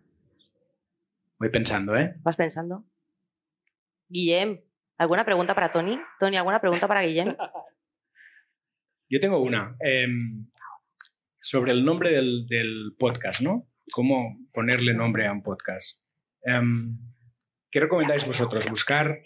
[1.39, 2.15] Voy pensando, ¿eh?
[2.23, 2.85] ¿Vas pensando?
[4.09, 4.61] Guillem,
[4.99, 6.01] ¿alguna pregunta para Tony?
[6.19, 7.37] Tony, ¿alguna pregunta para Guillem?
[9.09, 9.77] Yo tengo una.
[9.81, 10.51] em,
[11.41, 13.69] sobre el nombre del, del podcast, ¿no?
[13.93, 16.03] ¿Cómo ponerle nombre a un podcast?
[16.43, 16.99] Em,
[17.71, 18.69] ¿Qué recomendáis vosotros?
[18.69, 19.23] ¿Buscar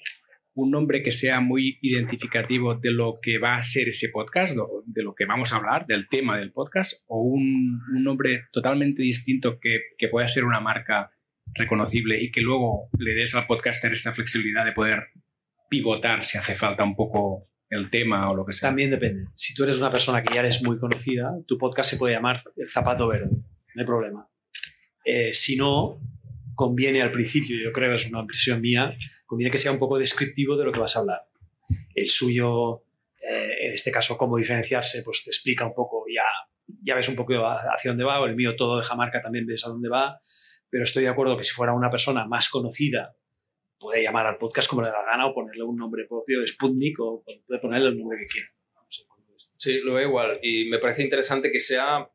[0.54, 5.02] un nombre que sea muy identificativo de lo que va a ser ese podcast, de
[5.02, 10.08] lo que vamos a hablar, del tema del podcast, o un, nombre totalmente distinto que,
[10.10, 11.10] pueda ser una marca
[11.54, 15.08] reconocible y que luego le des al podcaster esa flexibilidad de poder
[15.68, 18.68] pivotar si hace falta un poco el tema o lo que sea?
[18.68, 19.26] También depende.
[19.34, 22.40] Si tú eres una persona que ya eres muy conocida, tu podcast se puede llamar
[22.56, 23.30] El Zapato Verde.
[23.30, 24.28] No hay problema.
[25.04, 26.00] Eh, si no,
[26.54, 28.96] conviene al principio, yo creo, es una impresión mía,
[29.34, 31.22] conviene que sea un poco descriptivo de lo que vas a hablar.
[31.92, 32.84] El suyo,
[33.20, 36.22] eh, en este caso, cómo diferenciarse, pues te explica un poco, ya,
[36.84, 39.66] ya ves un poco hacia dónde va, o el mío todo deja marca también ves
[39.66, 40.20] a dónde va,
[40.70, 43.16] pero estoy de acuerdo que si fuera una persona más conocida,
[43.76, 47.00] puede llamar al podcast como le da la gana o ponerle un nombre propio, Sputnik,
[47.00, 48.48] o puede ponerle el nombre que quiera.
[49.58, 50.38] Sí, lo veo igual.
[50.42, 52.08] Y me parece interesante que sea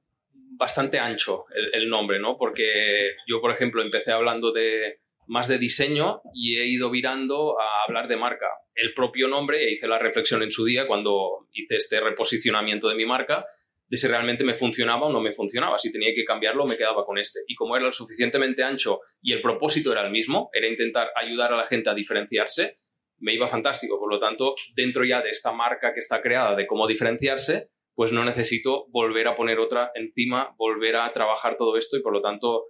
[0.57, 2.37] bastante ancho el, el nombre, ¿no?
[2.37, 7.83] Porque yo, por ejemplo, empecé hablando de más de diseño y he ido virando a
[7.87, 8.47] hablar de marca.
[8.73, 12.95] El propio nombre, e hice la reflexión en su día cuando hice este reposicionamiento de
[12.95, 13.45] mi marca,
[13.87, 15.77] de si realmente me funcionaba o no me funcionaba.
[15.77, 17.41] Si tenía que cambiarlo, me quedaba con este.
[17.47, 21.53] Y como era lo suficientemente ancho y el propósito era el mismo, era intentar ayudar
[21.53, 22.77] a la gente a diferenciarse,
[23.19, 23.99] me iba fantástico.
[23.99, 28.11] Por lo tanto, dentro ya de esta marca que está creada de cómo diferenciarse, pues
[28.11, 32.21] no necesito volver a poner otra encima, volver a trabajar todo esto y por lo
[32.21, 32.65] tanto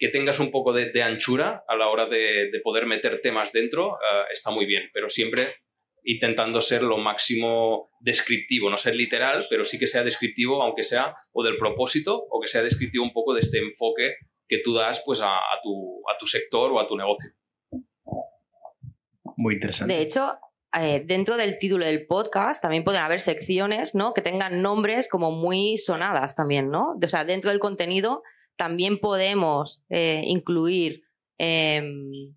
[0.00, 3.52] que tengas un poco de, de anchura a la hora de, de poder meter temas
[3.52, 5.56] dentro eh, está muy bien, pero siempre
[6.04, 11.14] intentando ser lo máximo descriptivo, no ser literal, pero sí que sea descriptivo, aunque sea
[11.32, 14.14] o del propósito o que sea descriptivo un poco de este enfoque
[14.48, 17.30] que tú das pues, a, tu, a tu sector o a tu negocio.
[19.36, 19.92] Muy interesante.
[19.92, 20.38] De hecho,
[20.80, 24.14] eh, dentro del título del podcast también pueden haber secciones ¿no?
[24.14, 26.96] que tengan nombres como muy sonadas también, ¿no?
[27.02, 28.22] O sea, dentro del contenido
[28.60, 31.02] también podemos eh, incluir
[31.38, 32.36] em,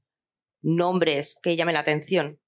[0.62, 2.40] nombres que llamen la atención.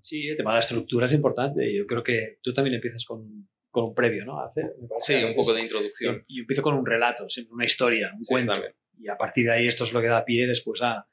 [0.00, 1.74] Sí, el tema de la estructura es importante.
[1.74, 4.38] Yo creo que tú también empiezas con, un previo, ¿no?
[5.00, 6.24] sí, un poco de introducción.
[6.28, 8.52] Yo, empiezo con un relato, siempre una historia, un cuento.
[8.96, 11.08] Y a partir de ahí esto es lo que da pie después a,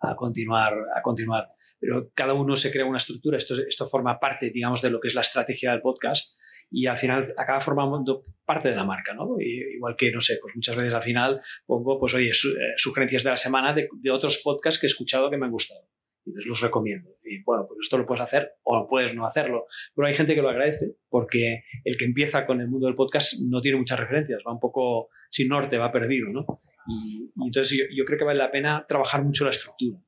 [0.00, 1.46] a continuar, a continuar
[1.80, 5.08] pero cada uno se crea una estructura, esto, esto forma parte, digamos, de lo que
[5.08, 9.36] es la estrategia del podcast y al final acaba formando parte de la marca, ¿no?
[9.40, 13.30] igual que, no sé, pues muchas veces al final pongo, pues oye, eh, sugerencias de
[13.30, 15.88] la semana de, otros podcasts que he escuchado que me han gustado.
[16.24, 17.10] Y los recomiendo.
[17.24, 19.66] Y bueno, pues esto lo puedes hacer o puedes no hacerlo.
[19.94, 23.40] Pero hay gente que lo agradece porque el que empieza con el mundo del podcast
[23.48, 26.44] no tiene muchas referencias, va un poco sin norte, va perdido, ¿no?
[26.86, 29.98] Y, entonces yo, yo creo que vale la pena trabajar mucho la estructura.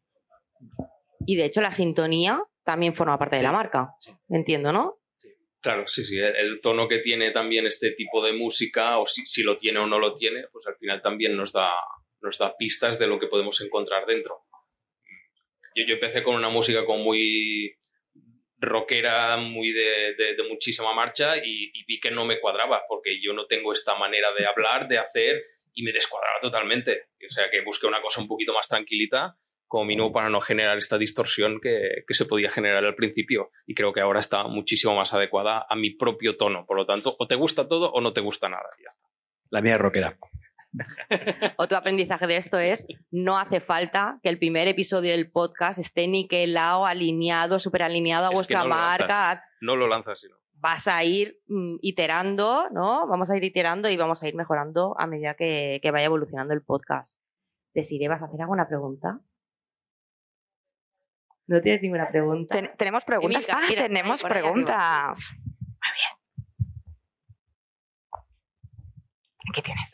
[1.25, 3.95] Y de hecho la sintonía también forma parte de la marca.
[4.29, 5.00] Entiendo, ¿no?
[5.61, 6.19] Claro, sí, sí.
[6.19, 9.99] El, tono que tiene también este tipo de música, o si, lo tiene o no
[9.99, 11.71] lo tiene, pues al final también nos da,
[12.23, 14.45] nos da pistas de lo que podemos encontrar dentro.
[15.75, 17.77] Yo, yo empecé con una música como muy
[18.57, 23.33] rockera, muy de, de, muchísima marcha y, y, vi que no me cuadraba, porque yo
[23.33, 25.43] no tengo esta manera de hablar, de hacer,
[25.75, 27.09] y me descuadraba totalmente.
[27.27, 29.37] O sea que busqué una cosa un poquito más tranquilita
[29.71, 33.53] como mínimo para no generar esta distorsión que, se podía generar al principio.
[33.67, 36.67] Y creo que ahora está muchísimo más adecuada a mi propio tono.
[36.67, 38.69] Por lo tanto, o te gusta todo o no te gusta nada.
[38.83, 39.09] ya está.
[39.49, 40.19] La mía rockera.
[41.57, 46.09] Otro aprendizaje de esto es, no hace falta que el primer episodio del podcast esté
[46.09, 49.45] niquelado, alineado, súper alineado a vuestra marca.
[49.61, 50.35] no lo lanzas, sino.
[50.55, 53.07] Vas a ir mm, iterando, ¿no?
[53.07, 56.55] Vamos a ir iterando y vamos a ir mejorando a medida que, que vaya evolucionando
[56.55, 57.21] el podcast.
[57.73, 59.21] Desiree, ¿vas a hacer alguna pregunta?
[61.51, 62.77] No tienes ninguna pregunta.
[62.79, 63.45] tenemos preguntas.
[63.51, 65.37] ah, tenemos preguntas.
[65.67, 66.13] Muy bien.
[69.53, 69.91] ¿Qué tienes?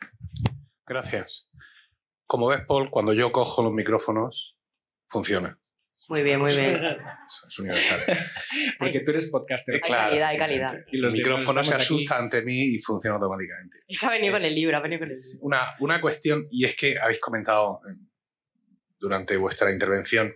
[0.87, 1.51] Gracias.
[2.27, 4.59] Como ves, Paul, cuando yo cojo los micrófonos,
[5.09, 5.59] funciona.
[6.11, 6.79] Muy bien, muy bien.
[7.49, 8.01] Es universal.
[8.79, 9.77] Porque tú eres podcaster.
[9.77, 10.85] Hay calidad, hay calidad.
[10.93, 13.79] Y los micrófonos se asustan ante mí y funcionan automáticamente.
[14.03, 15.39] Ha venido con el libro, ha venido con el libro.
[15.41, 17.81] Una, una cuestión, y es que habéis comentado
[18.99, 20.35] durante vuestra intervención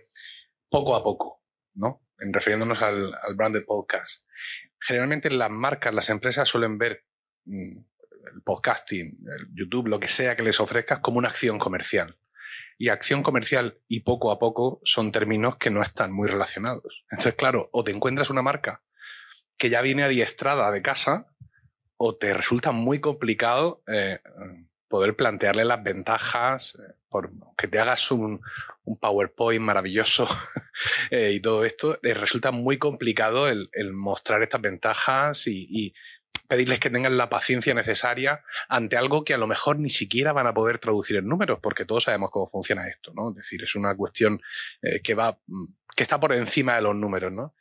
[0.71, 1.43] poco a poco,
[1.75, 2.01] ¿no?
[2.17, 4.25] En refiriéndonos al, al branded podcast.
[4.79, 7.05] Generalmente las marcas, las empresas suelen ver
[7.45, 7.77] mm,
[8.33, 12.17] el podcasting, el YouTube, lo que sea que les ofrezcas como una acción comercial.
[12.77, 17.03] Y acción comercial y poco a poco son términos que no están muy relacionados.
[17.11, 18.81] Entonces, claro, o te encuentras una marca
[19.57, 21.27] que ya viene adiestrada de casa,
[21.97, 24.19] o te resulta muy complicado eh,
[24.87, 28.41] poder plantearle las ventajas, eh, por que te hagas un,
[28.99, 30.27] PowerPoint maravilloso
[31.11, 35.93] eh, y todo esto, eh, resulta muy complicado el, mostrar estas ventajas y,
[36.47, 40.47] pedirles que tengan la paciencia necesaria ante algo que a lo mejor ni siquiera van
[40.47, 43.29] a poder traducir en números, porque todos sabemos cómo funciona esto, ¿no?
[43.29, 44.41] Es decir, es una cuestión
[45.01, 45.65] que va, mm,
[45.95, 47.55] que está por encima de los números, ¿no?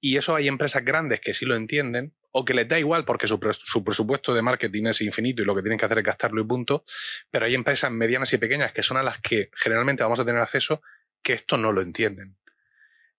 [0.00, 3.26] Y eso hay empresas grandes que sí lo entienden, o que les da igual porque
[3.26, 6.44] su, presupuesto de marketing es infinito y lo que tienen que hacer es gastarlo y
[6.44, 6.84] punto,
[7.30, 10.42] pero hay empresas medianas y pequeñas que son a las que generalmente vamos a tener
[10.42, 10.82] acceso
[11.22, 12.36] que esto no lo entienden.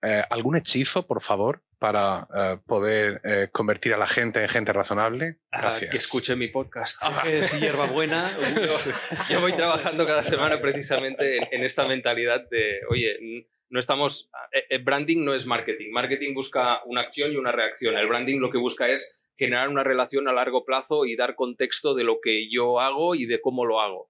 [0.04, 4.72] Eh, ¿Algún hechizo, por favor, para eh, poder eh, convertir a la gente en gente
[4.72, 5.40] razonable?
[5.52, 5.90] Ah, Gracias.
[5.90, 7.02] que escuche mi podcast.
[7.26, 8.38] Es hierba buena.
[9.32, 14.30] Yo, voy trabajando cada semana precisamente en, en esta mentalidad de, oye, no estamos.
[14.52, 15.92] El eh, eh, branding no es marketing.
[15.92, 17.98] Marketing busca una acción y una reacción.
[17.98, 21.94] El branding lo que busca es generar una relación a largo plazo y dar contexto
[21.94, 24.10] de lo que yo hago y de cómo lo hago.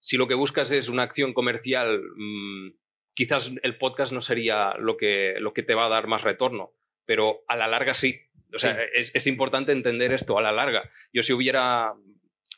[0.00, 2.74] Si lo que buscas es una acción comercial, mm,
[3.14, 6.72] quizás el podcast no sería lo que, lo que te va a dar más retorno,
[7.04, 8.20] pero a la larga sí.
[8.54, 10.90] O sea, Es, es, importante entender esto a la larga.
[11.10, 11.94] Yo si hubiera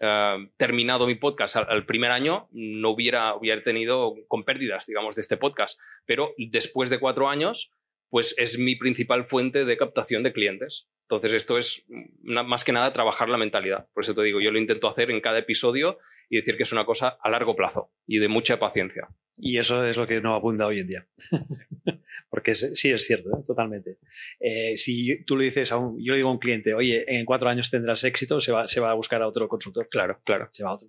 [0.00, 5.22] eh, terminado mi podcast al, primer año, no hubiera, hubiera tenido con pérdidas, digamos, de
[5.22, 5.78] este podcast.
[6.06, 7.70] Pero después de cuatro años,
[8.10, 10.88] pues es mi principal fuente de captación de clientes.
[11.02, 11.84] Entonces, esto es
[12.22, 13.88] más que nada trabajar la mentalidad.
[13.92, 15.98] Por eso te digo, yo lo intento hacer en cada episodio
[16.34, 19.08] y decir que es una cosa a largo plazo y de mucha paciencia.
[19.36, 21.06] Y eso es lo que no abunda hoy en día.
[22.28, 23.44] Porque sí es cierto, ¿eh?
[23.46, 23.98] totalmente.
[24.40, 27.24] Eh, si tú le dices a un, yo le digo a un cliente, oye, en
[27.24, 29.88] cuatro años tendrás éxito, se va, se va a buscar a otro consultor.
[29.88, 30.48] Claro, claro.
[30.52, 30.88] Se va a otro.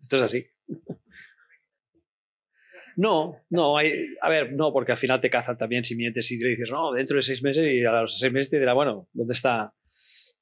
[0.00, 0.46] Esto es así.
[2.96, 6.38] No, no, hay, a ver, no, porque al final te cazan también si mientes y
[6.38, 9.08] le dices, no, dentro de seis meses y a los seis meses te dirá, bueno,
[9.14, 9.72] ¿dónde está?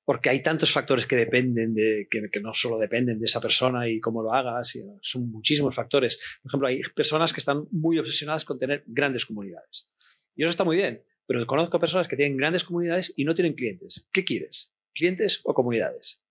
[0.09, 4.01] Porque hay tantos factores que dependen de, que, no solo dependen de esa persona y
[4.01, 6.19] cómo lo hagas, son muchísimos factores.
[6.43, 9.91] Por ejemplo, hay personas que están muy obsesionadas con tener grandes comunidades.
[10.35, 13.53] Y eso está muy bien, pero conozco personas que tienen grandes comunidades y no tienen
[13.53, 14.09] clientes.
[14.11, 14.73] ¿Qué quieres?
[14.95, 16.23] ¿Clientes o comunidades?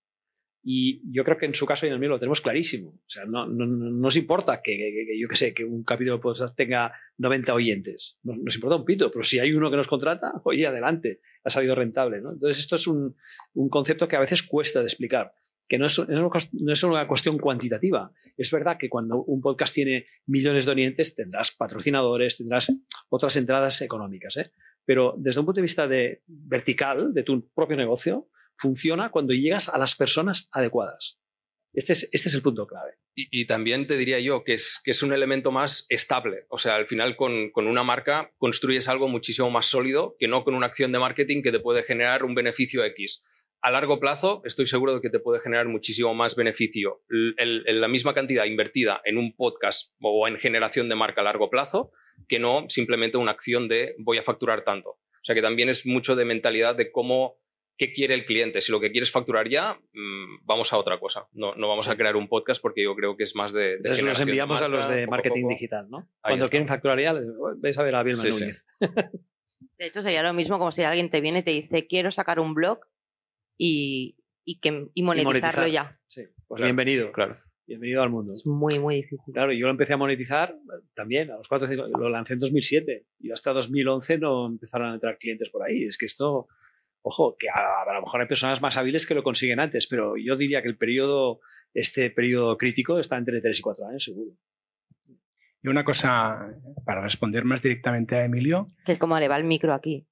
[0.62, 2.90] Y yo creo que en su caso y en el mío lo tenemos clarísimo.
[2.90, 6.20] O sea, no, no, no nos importa que, que, yo que sé, que un capítulo
[6.20, 8.18] podcast tenga 90 oyentes.
[8.22, 11.50] Nos, nos, importa un pito, pero si hay uno que nos contrata, oye, adelante, ha
[11.50, 12.20] salido rentable.
[12.20, 12.32] ¿no?
[12.32, 13.16] Entonces, esto es un,
[13.54, 15.32] un, concepto que a veces cuesta de explicar,
[15.68, 18.10] que no es, no es una cuestión cuantitativa.
[18.36, 22.72] Es verdad que cuando un podcast tiene millones de oyentes, tendrás patrocinadores, tendrás
[23.10, 24.36] otras entradas económicas.
[24.38, 24.50] ¿eh?
[24.84, 28.28] Pero desde un punto de vista de vertical, de tu propio negocio,
[28.58, 31.18] funciona cuando llegas a las personas adecuadas.
[31.72, 32.94] Este es, este es el punto clave.
[33.14, 36.46] Y, también te diría yo que es, un elemento más estable.
[36.48, 40.44] O sea, al final con, con, una marca construyes algo muchísimo más sólido que no
[40.44, 43.22] con una acción de marketing que te puede generar un beneficio X.
[43.60, 47.34] A largo plazo estoy seguro de que te puede generar muchísimo más beneficio el,
[47.66, 51.50] el, la misma cantidad invertida en un podcast o en generación de marca a largo
[51.50, 51.90] plazo
[52.28, 54.90] que no simplemente una acción de voy a facturar tanto.
[54.90, 57.36] O sea que también es mucho de mentalidad de cómo
[57.78, 58.60] qué quiere el cliente.
[58.60, 61.26] Si lo que quiere es facturar ya, mmm, vamos a otra cosa.
[61.32, 61.90] No, no vamos sí.
[61.90, 63.78] a crear un podcast porque yo creo que es más de.
[63.78, 66.08] de los enviamos de marca, a los de marketing poco, digital, ¿no?
[66.20, 66.50] Cuando está.
[66.50, 67.14] quieren facturar ya,
[67.56, 68.66] ves a ver a Vilma sí, Núñez.
[68.80, 68.86] Sí.
[69.78, 72.40] De hecho, sería lo mismo como si alguien te viene y te dice, quiero sacar
[72.40, 72.80] un blog
[73.56, 75.98] y, y, que, y monetizarlo y ya.
[76.08, 77.12] Sí, pues claro, bienvenido.
[77.12, 77.38] Claro.
[77.68, 78.32] Bienvenido al mundo.
[78.32, 79.34] Es muy, muy difícil.
[79.34, 80.56] Claro, yo lo empecé a monetizar
[80.94, 85.18] también, a los 4 lo lancé en 2007 y hasta 2011 no empezaron a entrar
[85.18, 85.84] clientes por ahí.
[85.84, 86.48] Es que esto,
[87.02, 90.16] ojo, que a, a, lo mejor hay personas más hábiles que lo consiguen antes, pero
[90.16, 91.40] yo diría que el periodo,
[91.74, 94.32] este periodo crítico está entre 3 y 4 años seguro.
[95.62, 98.70] Y una cosa, para responder más directamente a Emilio.
[98.84, 100.06] Que es como le va el micro aquí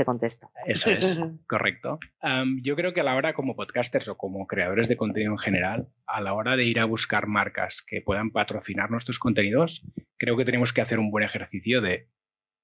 [0.00, 0.48] te contesta.
[0.66, 1.98] Eso es, correcto.
[2.22, 5.38] Um, yo creo que a la hora, como podcasters o como creadores de contenido en
[5.38, 9.84] general, a la hora de ir a buscar marcas que puedan patrocinar nuestros contenidos,
[10.16, 12.08] creo que tenemos que hacer un buen ejercicio de,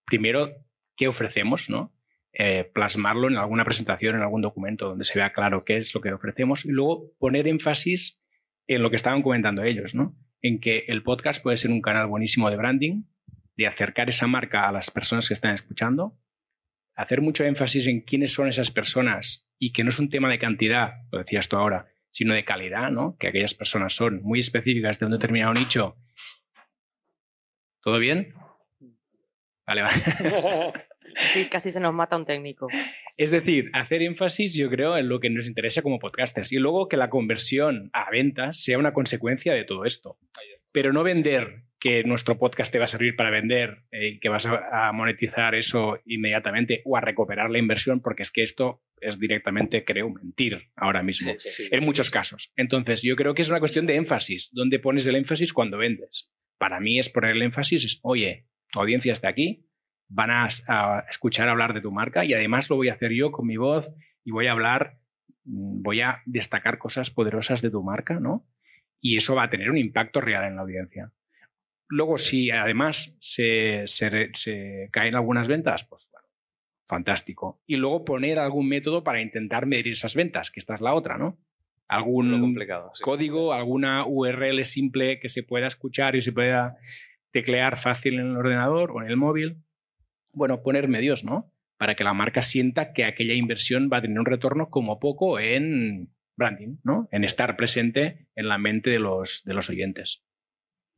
[0.07, 0.49] primero,
[0.97, 1.93] qué ofrecemos, ¿no?
[2.39, 6.03] Eh, plasmarlo en alguna presentación, en algún documento donde se vea claro qué es lo
[6.03, 8.21] que ofrecemos y luego poner énfasis
[8.67, 10.15] en lo que estaban comentando ellos, ¿no?
[10.43, 13.05] En que el podcast puede ser un canal buenísimo de branding,
[13.57, 16.19] de acercar esa marca a las personas que están escuchando,
[16.95, 20.39] hacer mucho énfasis en quiénes son esas personas y que no es un tema de
[20.39, 23.17] cantidad, lo decías tú ahora, sino de calidad, ¿no?
[23.19, 25.97] Que aquellas personas son muy específicas de un determinado nicho.
[27.81, 28.35] ¿Todo bien?
[29.67, 30.73] Vale, vale.
[31.33, 32.69] Sí, casi se nos mata un técnico.
[33.17, 36.89] Es decir, hacer énfasis, yo creo, en lo que nos interesa como podcasters y luego
[36.89, 40.19] que la conversión a ventas sea una consecuencia de todo esto.
[40.73, 44.29] Pero no vender que nuestro podcast te va a servir para vender y eh, que
[44.29, 48.83] vas a, a, monetizar eso inmediatamente o a recuperar la inversión, porque es que esto
[49.01, 51.69] es directamente, creo, mentir ahora mismo, sí, sí, sí.
[51.71, 52.53] en muchos casos.
[52.57, 54.51] Entonces, yo creo que es una cuestión de énfasis.
[54.53, 56.31] ¿Dónde pones el énfasis cuando vendes?
[56.59, 59.66] Para mí es poner el énfasis, es, oye, tu audiencia está aquí,
[60.09, 63.33] van a, a escuchar hablar de tu marca y además lo voy a hacer yo
[63.33, 63.91] con mi voz
[64.25, 64.99] y voy a hablar,
[65.45, 68.47] mm, voy a destacar cosas poderosas de tu marca, ¿no?
[69.01, 71.13] Y eso va a tener un impacto real en la audiencia.
[71.89, 76.27] Luego, si además se, se, se, caen algunas ventas, pues bueno,
[76.89, 77.63] fantástico.
[77.67, 81.17] Y luego poner algún método para intentar medir esas ventas, que esta es la otra,
[81.17, 81.39] ¿no?
[81.89, 82.57] Algún
[82.95, 83.03] sí.
[83.03, 86.77] código, alguna URL simple que se pueda escuchar y se pueda
[87.31, 89.63] teclear fácil en el ordenador o en el móvil.
[90.37, 91.51] Bueno, poner medios, ¿no?
[91.79, 95.41] Para que la marca sienta que aquella inversión va a tener un retorno como poco
[95.41, 97.09] en branding, ¿no?
[97.11, 100.23] En estar presente en la mente de los, de los oyentes.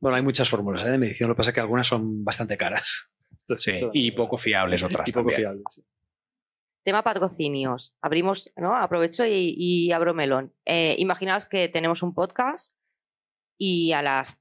[0.01, 0.89] Bueno, hay muchas fórmulas ¿eh?
[0.89, 3.13] de medición, lo que pasa es que algunas son bastante caras.
[3.47, 5.07] Entonces, sí, y poco fiables otras.
[5.07, 5.63] Y poco fiables.
[5.71, 5.85] Sí.
[6.83, 7.95] Tema patrocinios.
[8.01, 8.75] Abrimos, ¿no?
[8.75, 10.53] Aprovecho y, y abro melón.
[10.65, 12.75] Eh, imaginaos que tenemos un podcast
[13.57, 14.37] y a las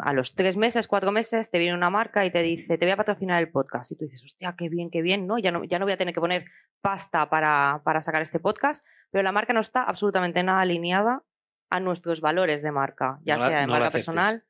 [0.00, 2.92] a los tres meses, cuatro meses, te viene una marca y te dice, te voy
[2.92, 3.90] a patrocinar el podcast.
[3.92, 5.38] Y tú dices, hostia, qué bien, qué bien, ¿no?
[5.38, 6.46] Ya no, ya no voy a tener que poner
[6.80, 11.22] pasta para, para sacar este podcast, pero la marca no está absolutamente nada alineada
[11.70, 14.44] a nuestros valores de marca, ya no sea de no marca personal.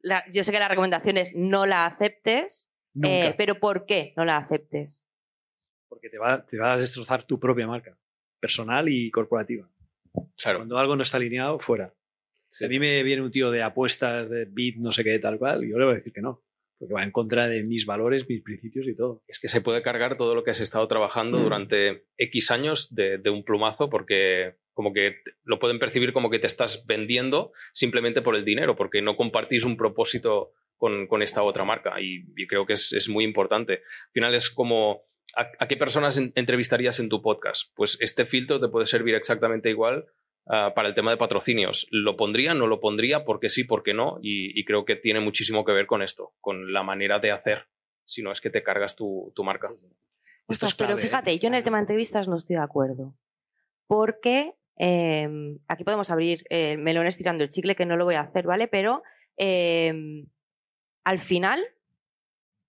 [0.00, 2.68] La, yo sé que la recomendación es no la aceptes,
[3.02, 5.04] eh, pero ¿por qué no la aceptes?
[5.88, 7.96] Porque te va, te va a destrozar tu propia marca,
[8.40, 9.68] personal y corporativa.
[10.36, 10.58] Claro.
[10.58, 11.94] Cuando algo no está alineado, fuera.
[12.48, 15.38] Si a mí me viene un tío de apuestas, de bit, no sé qué, tal
[15.38, 16.42] cual, yo le voy a decir que no.
[16.78, 19.22] Porque va en contra de mis valores, mis principios y todo.
[19.26, 21.42] Es que se puede cargar todo lo que has estado trabajando mm.
[21.42, 26.38] durante X años de, de, un plumazo porque como que lo pueden percibir como que
[26.38, 31.42] te estás vendiendo simplemente por el dinero, porque no compartís un propósito con, con esta
[31.42, 33.72] otra marca y, y creo que es, es, muy importante.
[33.72, 37.72] Al final es como, ¿a, a qué personas entrevistarías en tu podcast?
[37.74, 40.04] Pues este filtro te puede servir exactamente igual
[40.48, 41.88] Uh, para el tema de patrocinios.
[41.90, 42.54] ¿Lo pondría?
[42.54, 43.24] ¿No lo pondría?
[43.24, 44.18] Porque sí, porque no.
[44.22, 47.66] Y, y, creo que tiene muchísimo que ver con esto, con la manera de hacer,
[48.04, 49.72] si no es que te cargas tu, tu marca.
[50.46, 53.16] Ostras, pero fíjate, yo en el tema de entrevistas no estoy de acuerdo.
[53.88, 58.20] Porque eh, aquí podemos abrir eh, melones tirando el chicle, que no lo voy a
[58.20, 58.68] hacer, ¿vale?
[58.68, 59.02] Pero
[59.36, 59.92] eh,
[61.02, 61.60] al final,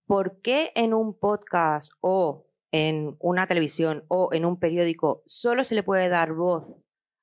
[0.08, 5.76] ¿por qué en un podcast o en una televisión o en un periódico solo se
[5.76, 6.76] le puede dar voz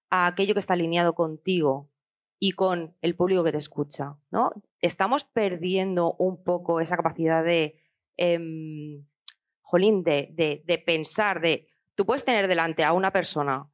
[0.10, 1.90] a aquello que está alineado contigo
[2.40, 4.52] y con el público que te escucha, ¿no?
[4.82, 7.80] Estamos perdiendo un poco esa capacidad de,
[8.18, 9.02] eh,
[9.62, 13.68] jolín, de, de, de, pensar, de, tú puedes tener delante a una persona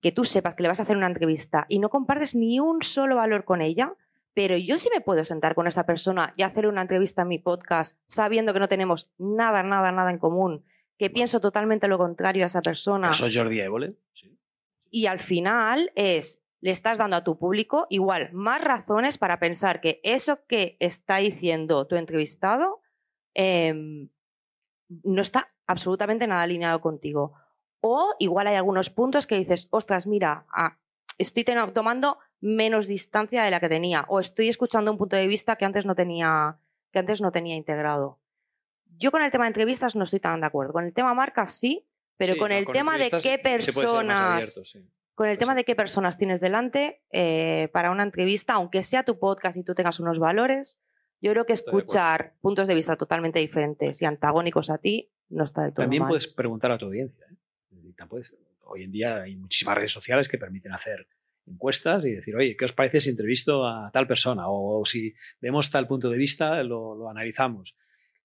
[0.00, 2.82] que tú sepas que le vas a hacer una entrevista y no compartes ni un
[2.82, 3.94] solo valor con ella,
[4.34, 7.38] pero yo sí me puedo sentar con esa persona y hacer una entrevista en mi
[7.38, 10.64] podcast sabiendo que no tenemos nada, nada, nada en común,
[10.96, 13.10] que pienso totalmente lo contrario a esa persona.
[13.10, 13.94] Eso es Jordi Évole.
[14.12, 14.38] Sí
[14.90, 19.80] y al final es, le estás dando a tu público igual más razones para pensar
[19.80, 22.80] que eso que está diciendo tu entrevistado
[23.34, 24.08] eh,
[24.88, 27.34] no está absolutamente nada alineado contigo.
[27.80, 30.78] O igual hay algunos puntos que dices, ostras, mira, ah,
[31.18, 35.56] estoy tomando menos distancia de la que tenía o estoy escuchando un punto de vista
[35.56, 36.58] que antes no tenía,
[36.92, 38.18] que antes no tenía integrado.
[38.96, 40.72] Yo con el tema de entrevistas no estoy tan de acuerdo.
[40.72, 41.86] Con el tema marcas sí,
[42.18, 44.80] pero sí, con el con tema de qué personas, abierto, sí.
[45.14, 49.04] con el pues tema de qué personas tienes delante eh, para una entrevista, aunque sea
[49.04, 50.78] tu podcast y tú tengas unos valores,
[51.20, 55.44] yo creo que escuchar de puntos de vista totalmente diferentes y antagónicos a ti no
[55.44, 56.10] está del todo También mal.
[56.10, 57.26] puedes preguntar a tu audiencia.
[57.30, 57.36] ¿eh?
[58.64, 61.08] Hoy en día hay muchísimas redes sociales que permiten hacer
[61.46, 64.48] encuestas y decir, oye, ¿qué os parece si entrevisto a tal persona?
[64.48, 67.74] O, o si vemos tal punto de vista, lo, lo analizamos.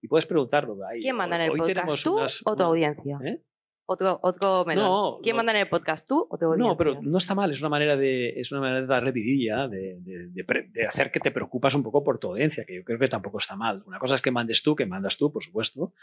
[0.01, 0.77] Y puedes preguntarlo.
[0.85, 3.19] Ahí, ¿Quién manda en el podcast, tú unas, o tu audiencia?
[3.23, 3.41] ¿eh?
[3.85, 4.85] Otro, otro melón.
[4.85, 7.35] No, ¿Quién no, manda en el podcast, tú o te voy No, pero no está
[7.35, 10.87] mal, es una manera de, es una manera de darle vidilla, de, de, de, de,
[10.87, 13.57] hacer que te preocupas un poco por tu audiencia, que yo creo que tampoco está
[13.57, 13.83] mal.
[13.85, 15.93] Una cosa es que mandes tú, que mandas tú, por supuesto,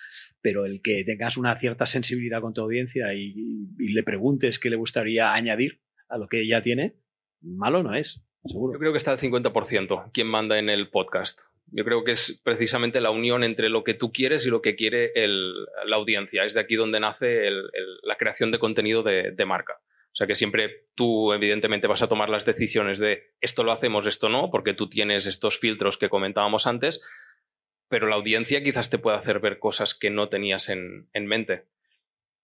[0.43, 4.69] pero el que tengas una cierta sensibilidad con tu audiencia y, y le preguntes qué
[4.69, 6.97] le gustaría añadir a lo que ella tiene,
[7.41, 8.75] malo no es, seguro.
[8.75, 11.43] Yo creo que está al 50% quien manda en el podcast.
[11.73, 14.77] Yo creo que es precisamente la unión entre lo que tú quieres y lo que
[14.77, 15.53] quiere el,
[15.87, 16.45] la audiencia.
[16.45, 19.79] Es de aquí donde nace el, el, la creación de contenido de, de, marca.
[20.13, 24.07] O sea que siempre tú, evidentemente, vas a tomar las decisiones de esto lo hacemos,
[24.07, 27.03] esto no, porque tú tienes estos filtros que comentábamos antes,
[27.89, 31.67] pero la audiencia quizás te pueda hacer ver cosas que no tenías en, en mente.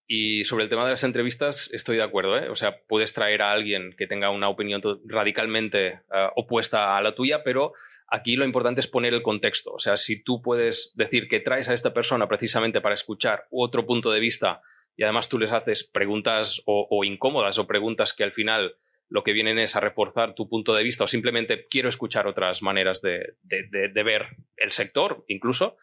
[0.07, 2.37] Y sobre el tema de las entrevistas, estoy de acuerdo.
[2.37, 2.49] ¿eh?
[2.49, 7.13] O sea, puedes traer a alguien que tenga una opinión radicalmente uh, opuesta a la
[7.13, 7.73] tuya, pero
[8.07, 9.73] aquí lo importante es poner el contexto.
[9.73, 13.85] O sea, si tú puedes decir que traes a esta persona precisamente para escuchar otro
[13.85, 14.61] punto de vista
[14.95, 18.75] y además tú les haces preguntas o, o incómodas o preguntas que al final
[19.09, 22.61] lo que vienen es a reforzar tu punto de vista o simplemente quiero escuchar otras
[22.61, 24.27] maneras de, de, de, de ver
[24.57, 25.77] el sector, incluso,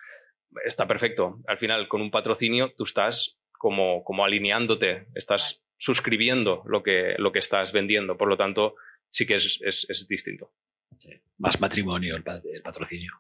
[0.64, 1.41] está perfecto.
[1.47, 7.33] Al final, con un patrocinio, tú estás como, como alineándote, estás suscribiendo lo que, lo
[7.33, 8.16] que estás vendiendo.
[8.16, 8.75] Por lo tanto,
[9.11, 10.53] sí que es, es, es distinto.
[10.99, 11.11] Sí.
[11.38, 13.12] Más matrimonio el, el patrocinio.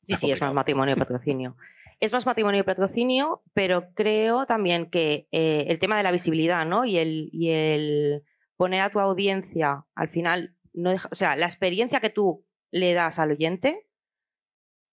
[0.00, 1.56] Sí, sí, es más matrimonio el patrocinio.
[2.00, 6.66] Es más matrimonio y patrocinio, pero creo también que eh, el tema de la visibilidad,
[6.66, 6.84] ¿no?
[6.84, 8.22] Y el, y el
[8.56, 12.92] poner a tu audiencia, al final, no deja, o sea, la experiencia que tú le
[12.92, 13.86] das al oyente,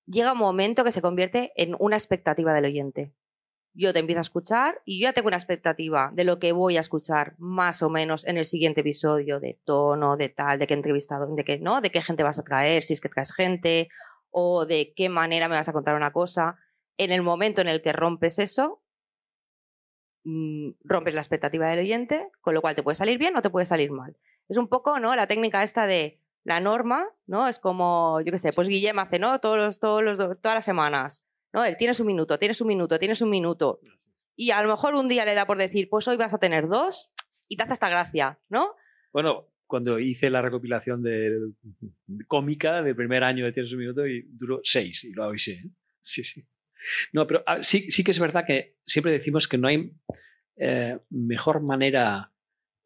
[0.05, 3.13] llega un momento que se convierte en una expectativa del oyente
[3.73, 6.77] yo te empiezo a escuchar y yo ya tengo una expectativa de lo que voy
[6.77, 10.73] a escuchar más o menos en el siguiente episodio, de tono, de tal, de qué
[10.73, 11.81] entrevistado, de qué, ¿no?
[11.81, 13.89] De qué gente vas a traer, si es que traes gente,
[14.29, 16.57] o de qué manera me vas a contar una cosa.
[16.97, 18.81] En el momento en el que rompes eso,
[20.23, 23.49] mmm, rompes la expectativa del oyente, con lo cual te puede salir bien o te
[23.49, 24.17] puede salir mal.
[24.49, 25.15] Es un poco, ¿no?
[25.15, 27.47] La técnica esta de la norma, ¿no?
[27.47, 29.39] Es como, yo qué sé, pues Guillem hace, ¿no?
[29.39, 31.63] Todos los, todos los, todas las semanas ¿no?
[31.63, 33.79] Él tiene su minuto, tiene su minuto, tiene su minuto.
[34.35, 36.67] Y a lo mejor un día le da por decir, pues hoy vas a tener
[36.67, 37.11] dos
[37.47, 38.75] y te hace esta gracia, ¿no?
[39.11, 41.29] Bueno, cuando hice la recopilación de,
[42.07, 45.53] de cómica del primer año de Tiene su minuto y duró seis y lo avisé.
[45.53, 45.69] ¿eh?
[46.01, 46.45] Sí, sí.
[47.13, 49.91] No, pero ah, sí, sí que es verdad que siempre decimos que no hay
[50.57, 52.31] eh, mejor manera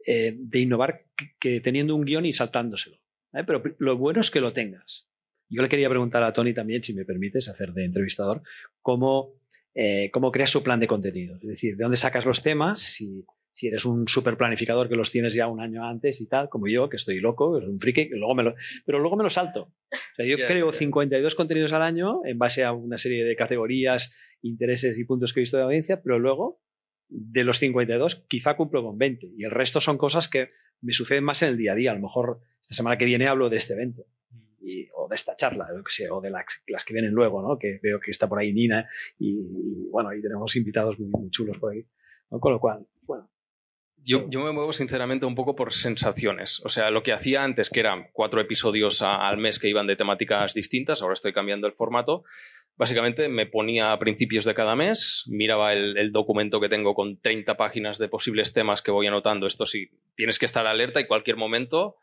[0.06, 2.98] eh, de innovar que, que, teniendo un guion y saltándoselo.
[3.32, 5.10] Pero lo bueno es que lo tengas.
[5.50, 8.42] Yo le quería preguntar a Tony también, si me permites, hacer de entrevistador,
[8.82, 9.34] cómo,
[9.74, 11.36] eh, cómo creas su plan de contenido.
[11.36, 15.12] Es decir, de dónde sacas los temas, si, si eres un super planificador que los
[15.12, 18.10] tienes ya un año antes y tal, como yo, que estoy loco, es un friki,
[18.10, 19.72] luego me lo, pero luego me lo salto.
[19.92, 24.16] O sea, yo creo 52 contenidos al año en base a una serie de categorías,
[24.42, 26.60] intereses y puntos que he visto de audiencia, pero luego
[27.08, 30.50] de los 52 quizá cumplo con 20 y el resto son cosas que
[30.82, 31.92] me suceden más en el día a día.
[31.92, 34.06] A lo mejor esta semana que viene hablo de este evento.
[34.96, 35.68] O de esta charla,
[36.12, 37.58] o de las, que vienen luego, ¿no?
[37.58, 38.88] que veo que está por ahí Nina
[39.20, 41.86] y, bueno, ahí tenemos invitados muy, muy chulos por ahí.
[42.30, 43.30] Con lo cual, bueno,
[44.08, 46.62] yo, yo, me muevo sinceramente un poco por sensaciones.
[46.64, 49.96] O sea, lo que hacía antes, que eran cuatro episodios al mes que iban de
[49.96, 52.24] temáticas distintas, ahora estoy cambiando el formato.
[52.78, 57.58] Básicamente me ponía a principios de cada mes, miraba el, documento que tengo con 30
[57.58, 59.48] páginas de posibles temas que voy anotando.
[59.48, 61.96] Esto sí, tienes que estar alerta y cualquier momento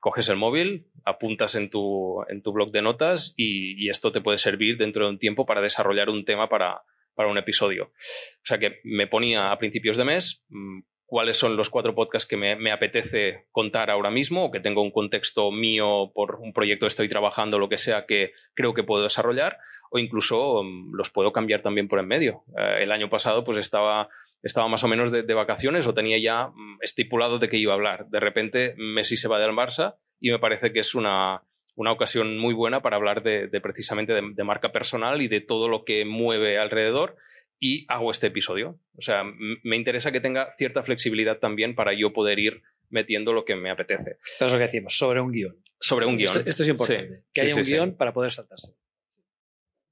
[0.00, 4.38] coges el móvil, apuntas en tu, en tu blog de notas y, esto te puede
[4.38, 6.82] servir dentro de un tiempo para desarrollar un tema para,
[7.14, 7.84] para un episodio.
[7.84, 12.28] O sea que me ponía a principios de mes mmm, cuáles son los cuatro podcasts
[12.28, 16.84] que me, apetece contar ahora mismo o que tengo un contexto mío por un proyecto
[16.84, 19.58] que estoy trabajando, lo que sea, que creo que puedo desarrollar
[19.90, 22.42] o incluso mm, los puedo cambiar también por en medio.
[22.58, 24.08] Eh, el año pasado pues estaba,
[24.42, 27.76] estaba más o menos de, vacaciones o tenía ya mm, estipulado de qué iba a
[27.76, 28.06] hablar.
[28.08, 31.42] De repente Messi se va del Barça y me parece que es una,
[31.74, 35.84] una ocasión muy buena para hablar de, precisamente de marca personal y de todo lo
[35.84, 37.16] que mueve alrededor
[37.58, 38.78] y hago este episodio.
[38.96, 43.44] O sea, me interesa que tenga cierta flexibilidad también para yo poder ir metiendo lo
[43.44, 44.18] que me apetece.
[44.24, 45.62] Esto es lo que decimos, sobre un guion.
[45.78, 46.42] Sobre un guion.
[46.46, 48.74] Esto, es importante, que haya un guion para poder saltarse.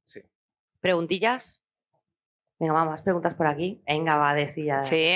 [0.04, 0.20] Sí.
[0.80, 1.63] ¿Preguntillas?
[2.58, 3.82] Venga, más preguntas por aquí.
[3.86, 4.84] Venga, va, de sí, ya.
[4.84, 5.06] Sí.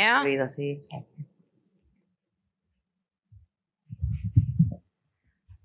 [0.48, 0.82] sí.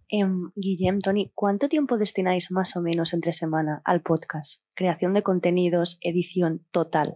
[0.09, 4.61] Em, Guillem, Tony, ¿cuánto tiempo destináis más o menos entre semana al podcast?
[4.75, 7.15] Creación de contenidos, edición total.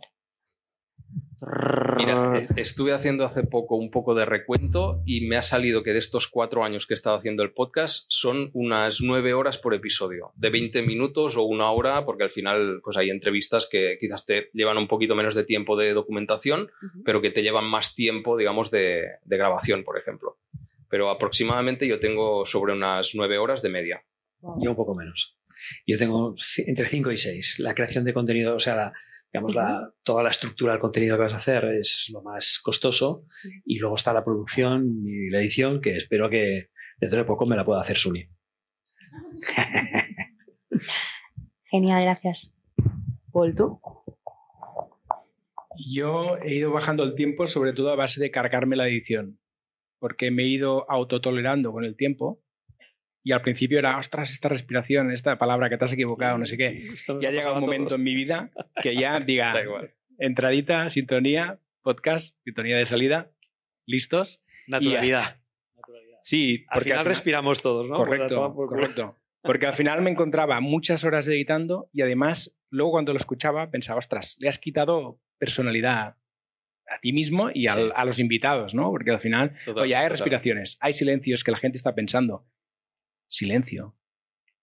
[1.98, 6.00] Mira, estuve haciendo hace poco un poco de recuento y me ha salido que de
[6.00, 10.32] estos cuatro años que he estado haciendo el podcast son unas nueve horas por episodio,
[10.36, 14.50] de 20 minutos o una hora, porque al final pues hay entrevistas que quizás te
[14.54, 16.72] llevan un poquito menos de tiempo de documentación,
[17.06, 20.38] pero que te llevan más tiempo, digamos, de grabación, por ejemplo
[20.90, 24.04] pero aproximadamente yo tengo sobre unas nueve horas de media.
[24.60, 25.36] Yo un poco menos.
[25.86, 26.36] Yo tengo
[26.66, 27.60] entre cinco y seis.
[27.60, 28.94] La creación de contenido, o sea,
[29.32, 33.26] digamos, la, toda la estructura del contenido que vas a hacer es lo más costoso
[33.66, 36.70] y luego está la producción y la edición que espero que
[37.00, 38.28] dentro de poco me la pueda hacer Suni.
[41.66, 42.54] Genial, gracias.
[43.32, 43.80] Paul, ¿tú?
[45.90, 49.40] Yo he ido bajando el tiempo sobre todo a base de cargarme la edición
[50.00, 52.42] porque me he ido autotolerando con el tiempo.
[53.28, 56.58] Y al principio era, ostras, esta respiración, esta palabra que te has equivocado, no sé
[56.58, 56.96] qué.
[57.20, 58.52] Ya ha llegado un momento en mi vida
[58.82, 59.54] que ya diga,
[60.18, 63.30] entradita, sintonía, podcast, sintonía de salida,
[63.86, 64.42] listos.
[64.68, 65.42] Naturalidad.
[66.22, 67.98] Sí, porque al final, respiramos todos, ¿no?
[67.98, 69.18] Correcto, correcto.
[69.42, 74.00] Porque al final me encontraba muchas horas editando y además, luego cuando lo escuchaba, pensaba,
[74.00, 76.16] ostras, le has quitado personalidad,
[76.90, 78.90] a ti mismo y a los invitados, ¿no?
[78.90, 82.46] Porque al final, oye, hay respiraciones, hay silencios que la gente está pensando.
[83.28, 83.96] Silencio.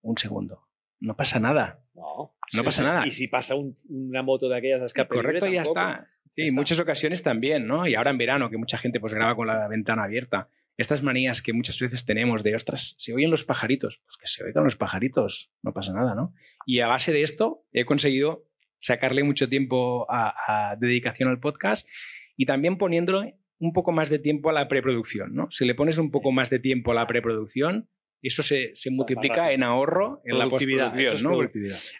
[0.02, 0.68] Un segundo.
[1.00, 1.84] No pasa nada.
[1.94, 3.06] No, no pasa nada.
[3.06, 3.54] Y si pasa
[3.88, 6.08] una moto de aquellas a escape Correcto, ya está.
[6.26, 7.86] Sí, en muchas ocasiones también, ¿no?
[7.86, 10.48] Y ahora en verano, que mucha gente pues graba con la ventana abierta.
[10.76, 14.00] Estas manías que muchas veces tenemos de, ostras, ¿se oyen los pajaritos?
[14.04, 16.34] Pues que se oigan los pajaritos, no pasa nada, ¿no?
[16.66, 18.48] Y a base de esto he conseguido
[18.84, 21.88] sacarle mucho tiempo a, dedicación al podcast
[22.36, 25.34] y también poniéndole un poco más de tiempo a la preproducción.
[25.34, 25.50] ¿no?
[25.50, 27.88] Si le pones un poco más de tiempo a la preproducción,
[28.28, 31.22] eso se, multiplica en ahorro en la postproducción.
[31.22, 31.40] ¿no?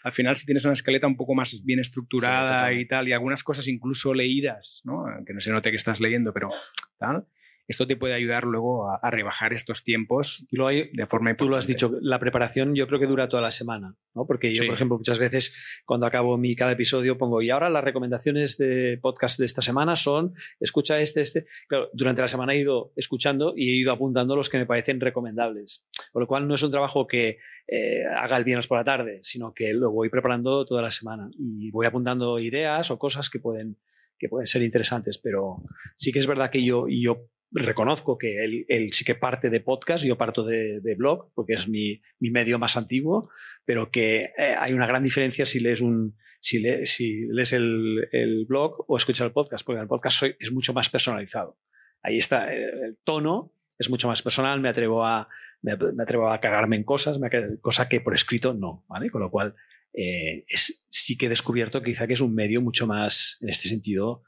[0.03, 3.43] Al final, si tienes una escaleta un poco más bien estructurada y tal, y algunas
[3.43, 5.05] cosas incluso leídas, ¿no?
[5.25, 6.49] que no se note que estás leyendo, pero
[6.97, 7.25] tal,
[7.67, 11.45] esto te puede ayudar luego a, rebajar estos tiempos y lo hay, de forma importante.
[11.45, 14.25] Tú lo has dicho, la preparación yo creo que dura toda la semana, ¿no?
[14.25, 15.55] Porque yo, por ejemplo, muchas veces
[15.85, 19.95] cuando acabo mi cada episodio pongo, y ahora las recomendaciones de podcast de esta semana
[19.95, 21.45] son, escucha este, este.
[21.67, 24.99] Claro, durante la semana he ido escuchando y he ido apuntando los que me parecen
[24.99, 25.85] recomendables.
[26.11, 29.19] Con lo cual no es un trabajo que eh, haga el viernes por la tarde,
[29.23, 33.39] sino que lo voy preparando toda la semana y voy apuntando ideas o cosas que
[33.39, 33.77] pueden
[34.17, 35.57] que pueden ser interesantes, pero
[35.97, 37.27] sí que es verdad que yo, yo
[37.61, 42.01] reconozco que él, sí que parte de podcast, yo parto de, blog, porque es mi,
[42.19, 43.29] medio más antiguo,
[43.63, 48.97] pero que eh, hay una gran diferencia si lees, un, si, lees el, blog o
[48.97, 51.57] escuchas el podcast, porque el podcast es mucho más personalizado.
[52.01, 55.27] Ahí está, eh, el, tono es mucho más personal, me atrevo a,
[55.61, 57.17] me, atrevo a cagarme en cosas,
[57.61, 59.09] cosa que por escrito no, ¿vale?
[59.09, 59.55] Con lo cual,
[59.93, 60.45] eh,
[60.89, 64.23] sí que he descubierto quizá que es un medio mucho más, en este sentido,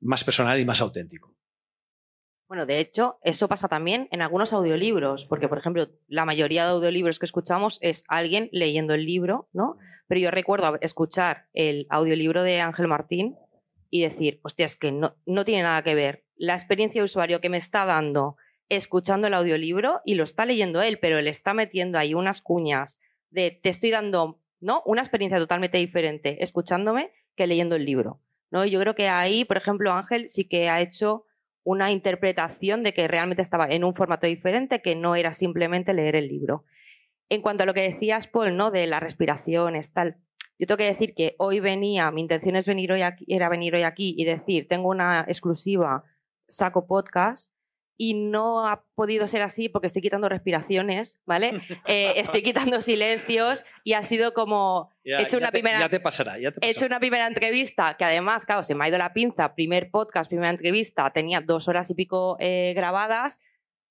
[0.00, 1.36] más personal y más auténtico.
[2.48, 6.70] Bueno, de hecho, eso pasa también en algunos audiolibros, porque, por ejemplo, la mayoría de
[6.70, 9.76] audiolibros que escuchamos es alguien leyendo el libro, ¿no?
[10.06, 13.36] Pero yo recuerdo escuchar el audiolibro de Ángel Martín
[13.90, 17.42] y decir, hostia, es que no, no tiene nada que ver la experiencia de usuario
[17.42, 18.36] que me está dando
[18.70, 22.98] escuchando el audiolibro y lo está leyendo él, pero él está metiendo ahí unas cuñas
[23.30, 24.82] de te estoy dando, ¿no?
[24.86, 28.64] Una experiencia totalmente diferente escuchándome que leyendo el libro, ¿no?
[28.64, 31.24] Y yo creo que ahí, por ejemplo, Ángel sí que ha hecho
[31.68, 36.16] una interpretación de que realmente estaba en un formato diferente, que no era simplemente leer
[36.16, 36.64] el libro.
[37.28, 38.70] En cuanto a lo que decías, Paul, ¿no?
[38.70, 40.16] De las respiraciones, tal.
[40.58, 43.74] Yo tengo que decir que hoy venía, mi intención es venir hoy aquí, era venir
[43.74, 46.04] hoy aquí y decir, tengo una exclusiva,
[46.48, 47.52] saco podcast,
[48.00, 51.60] y no ha podido ser así porque estoy quitando respiraciones, ¿vale?
[51.84, 56.38] Eh, estoy quitando silencios y ha sido como he hecho una primera ya te pasará,
[56.38, 59.12] ya te he hecho una primera entrevista que además, claro, se me ha ido la
[59.12, 63.40] pinza, primer podcast, primera entrevista, tenía dos horas y pico eh, grabadas.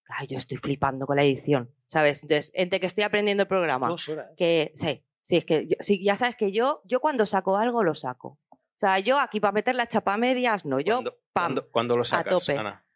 [0.08, 2.24] Ay, yo estoy flipando con la edición, ¿sabes?
[2.24, 4.28] Entonces, entre que estoy aprendiendo el programa, dos horas.
[4.38, 7.94] que sí, sí, es que sí, ya sabes que yo, yo cuando saco algo lo
[7.94, 8.40] saco.
[8.50, 11.04] O sea, yo aquí para meter la chapa medias, no, yo
[11.34, 12.58] pam, ¿Cuándo, lo sacas, a tope.
[12.58, 12.87] Ana?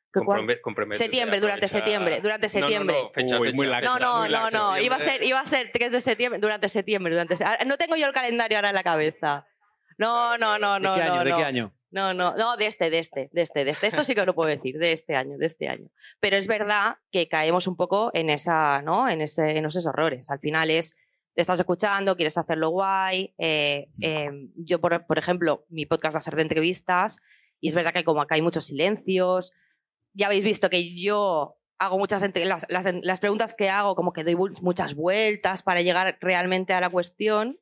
[0.93, 2.97] Septiembre, durante septiembre, durante septiembre.
[3.83, 7.13] No, no, no, no, iba a ser, iba a ser 3 de septiembre, durante septiembre,
[7.13, 7.35] durante
[7.65, 9.47] No tengo yo el calendario ahora en la cabeza.
[9.97, 10.95] No, no, no, no.
[10.95, 11.15] ¿De qué año?
[11.15, 11.73] No, ¿De qué año?
[11.91, 13.87] No, no, no, de este, de este, de este, de este.
[13.87, 15.89] Esto sí que lo puedo decir, de este año, de este año.
[16.21, 19.09] Pero es verdad que caemos un poco en esa, ¿no?
[19.09, 20.29] En, ese, en esos errores.
[20.29, 20.95] Al final es,
[21.35, 23.33] te estás escuchando, quieres hacerlo guay.
[23.37, 27.19] Eh, em, yo, por, por ejemplo, mi podcast va a ser de entrevistas
[27.59, 29.53] y es verdad que como acá hay muchos silencios,
[30.13, 34.35] ya habéis visto que yo hago muchas las, las, preguntas que hago como que doy
[34.61, 37.59] muchas vueltas para llegar realmente a la cuestión.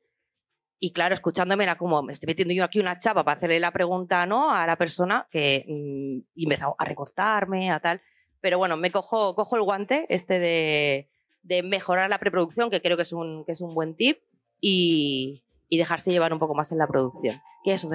[0.78, 3.70] Y claro escuchándome era como me estoy metiendo yo aquí una chapa para hacerle la
[3.70, 8.00] pregunta no a la persona que mm, empezó a recortarme a tal.
[8.40, 11.10] Pero bueno me cojo cojo el guante este de,
[11.42, 14.20] de mejorar la preproducción que creo que es un que es un buen tip
[14.60, 17.40] y, y dejarse llevar un poco más en la producción.
[17.64, 17.88] Que eso,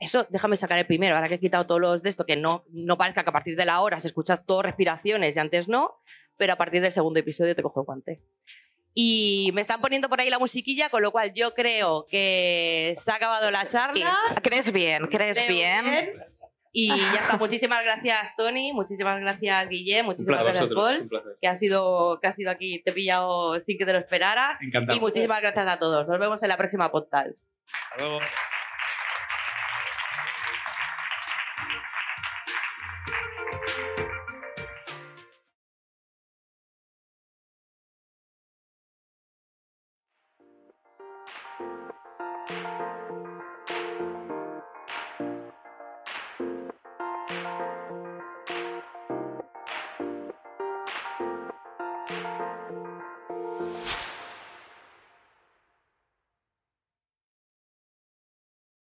[0.00, 2.64] eso déjame sacar el primero, ahora que he quitado todos los de esto, que no,
[2.70, 6.00] no parezca que a partir de la hora se escucha todo respiraciones y antes no,
[6.38, 8.22] pero a partir del segundo episodio te cojo el guante.
[8.94, 13.10] Y me están poniendo por ahí la musiquilla, con lo cual yo creo que se
[13.12, 14.16] ha acabado la charla.
[14.42, 15.06] ¿Crees bien?
[15.06, 16.14] ¿Crees bien?
[16.72, 17.36] Y ya está.
[17.38, 18.72] Muchísimas gracias, Tony.
[18.72, 20.06] Muchísimas gracias, Guillem.
[20.06, 21.08] Muchísimas gracias, Paul.
[21.40, 24.60] Que ha, sido, que ha sido aquí, te he pillado sin que te lo esperaras.
[24.62, 24.96] Encantado.
[24.96, 26.06] Y muchísimas gracias a todos.
[26.06, 27.52] Nos vemos en la próxima podcast.
[27.72, 28.20] Hasta luego.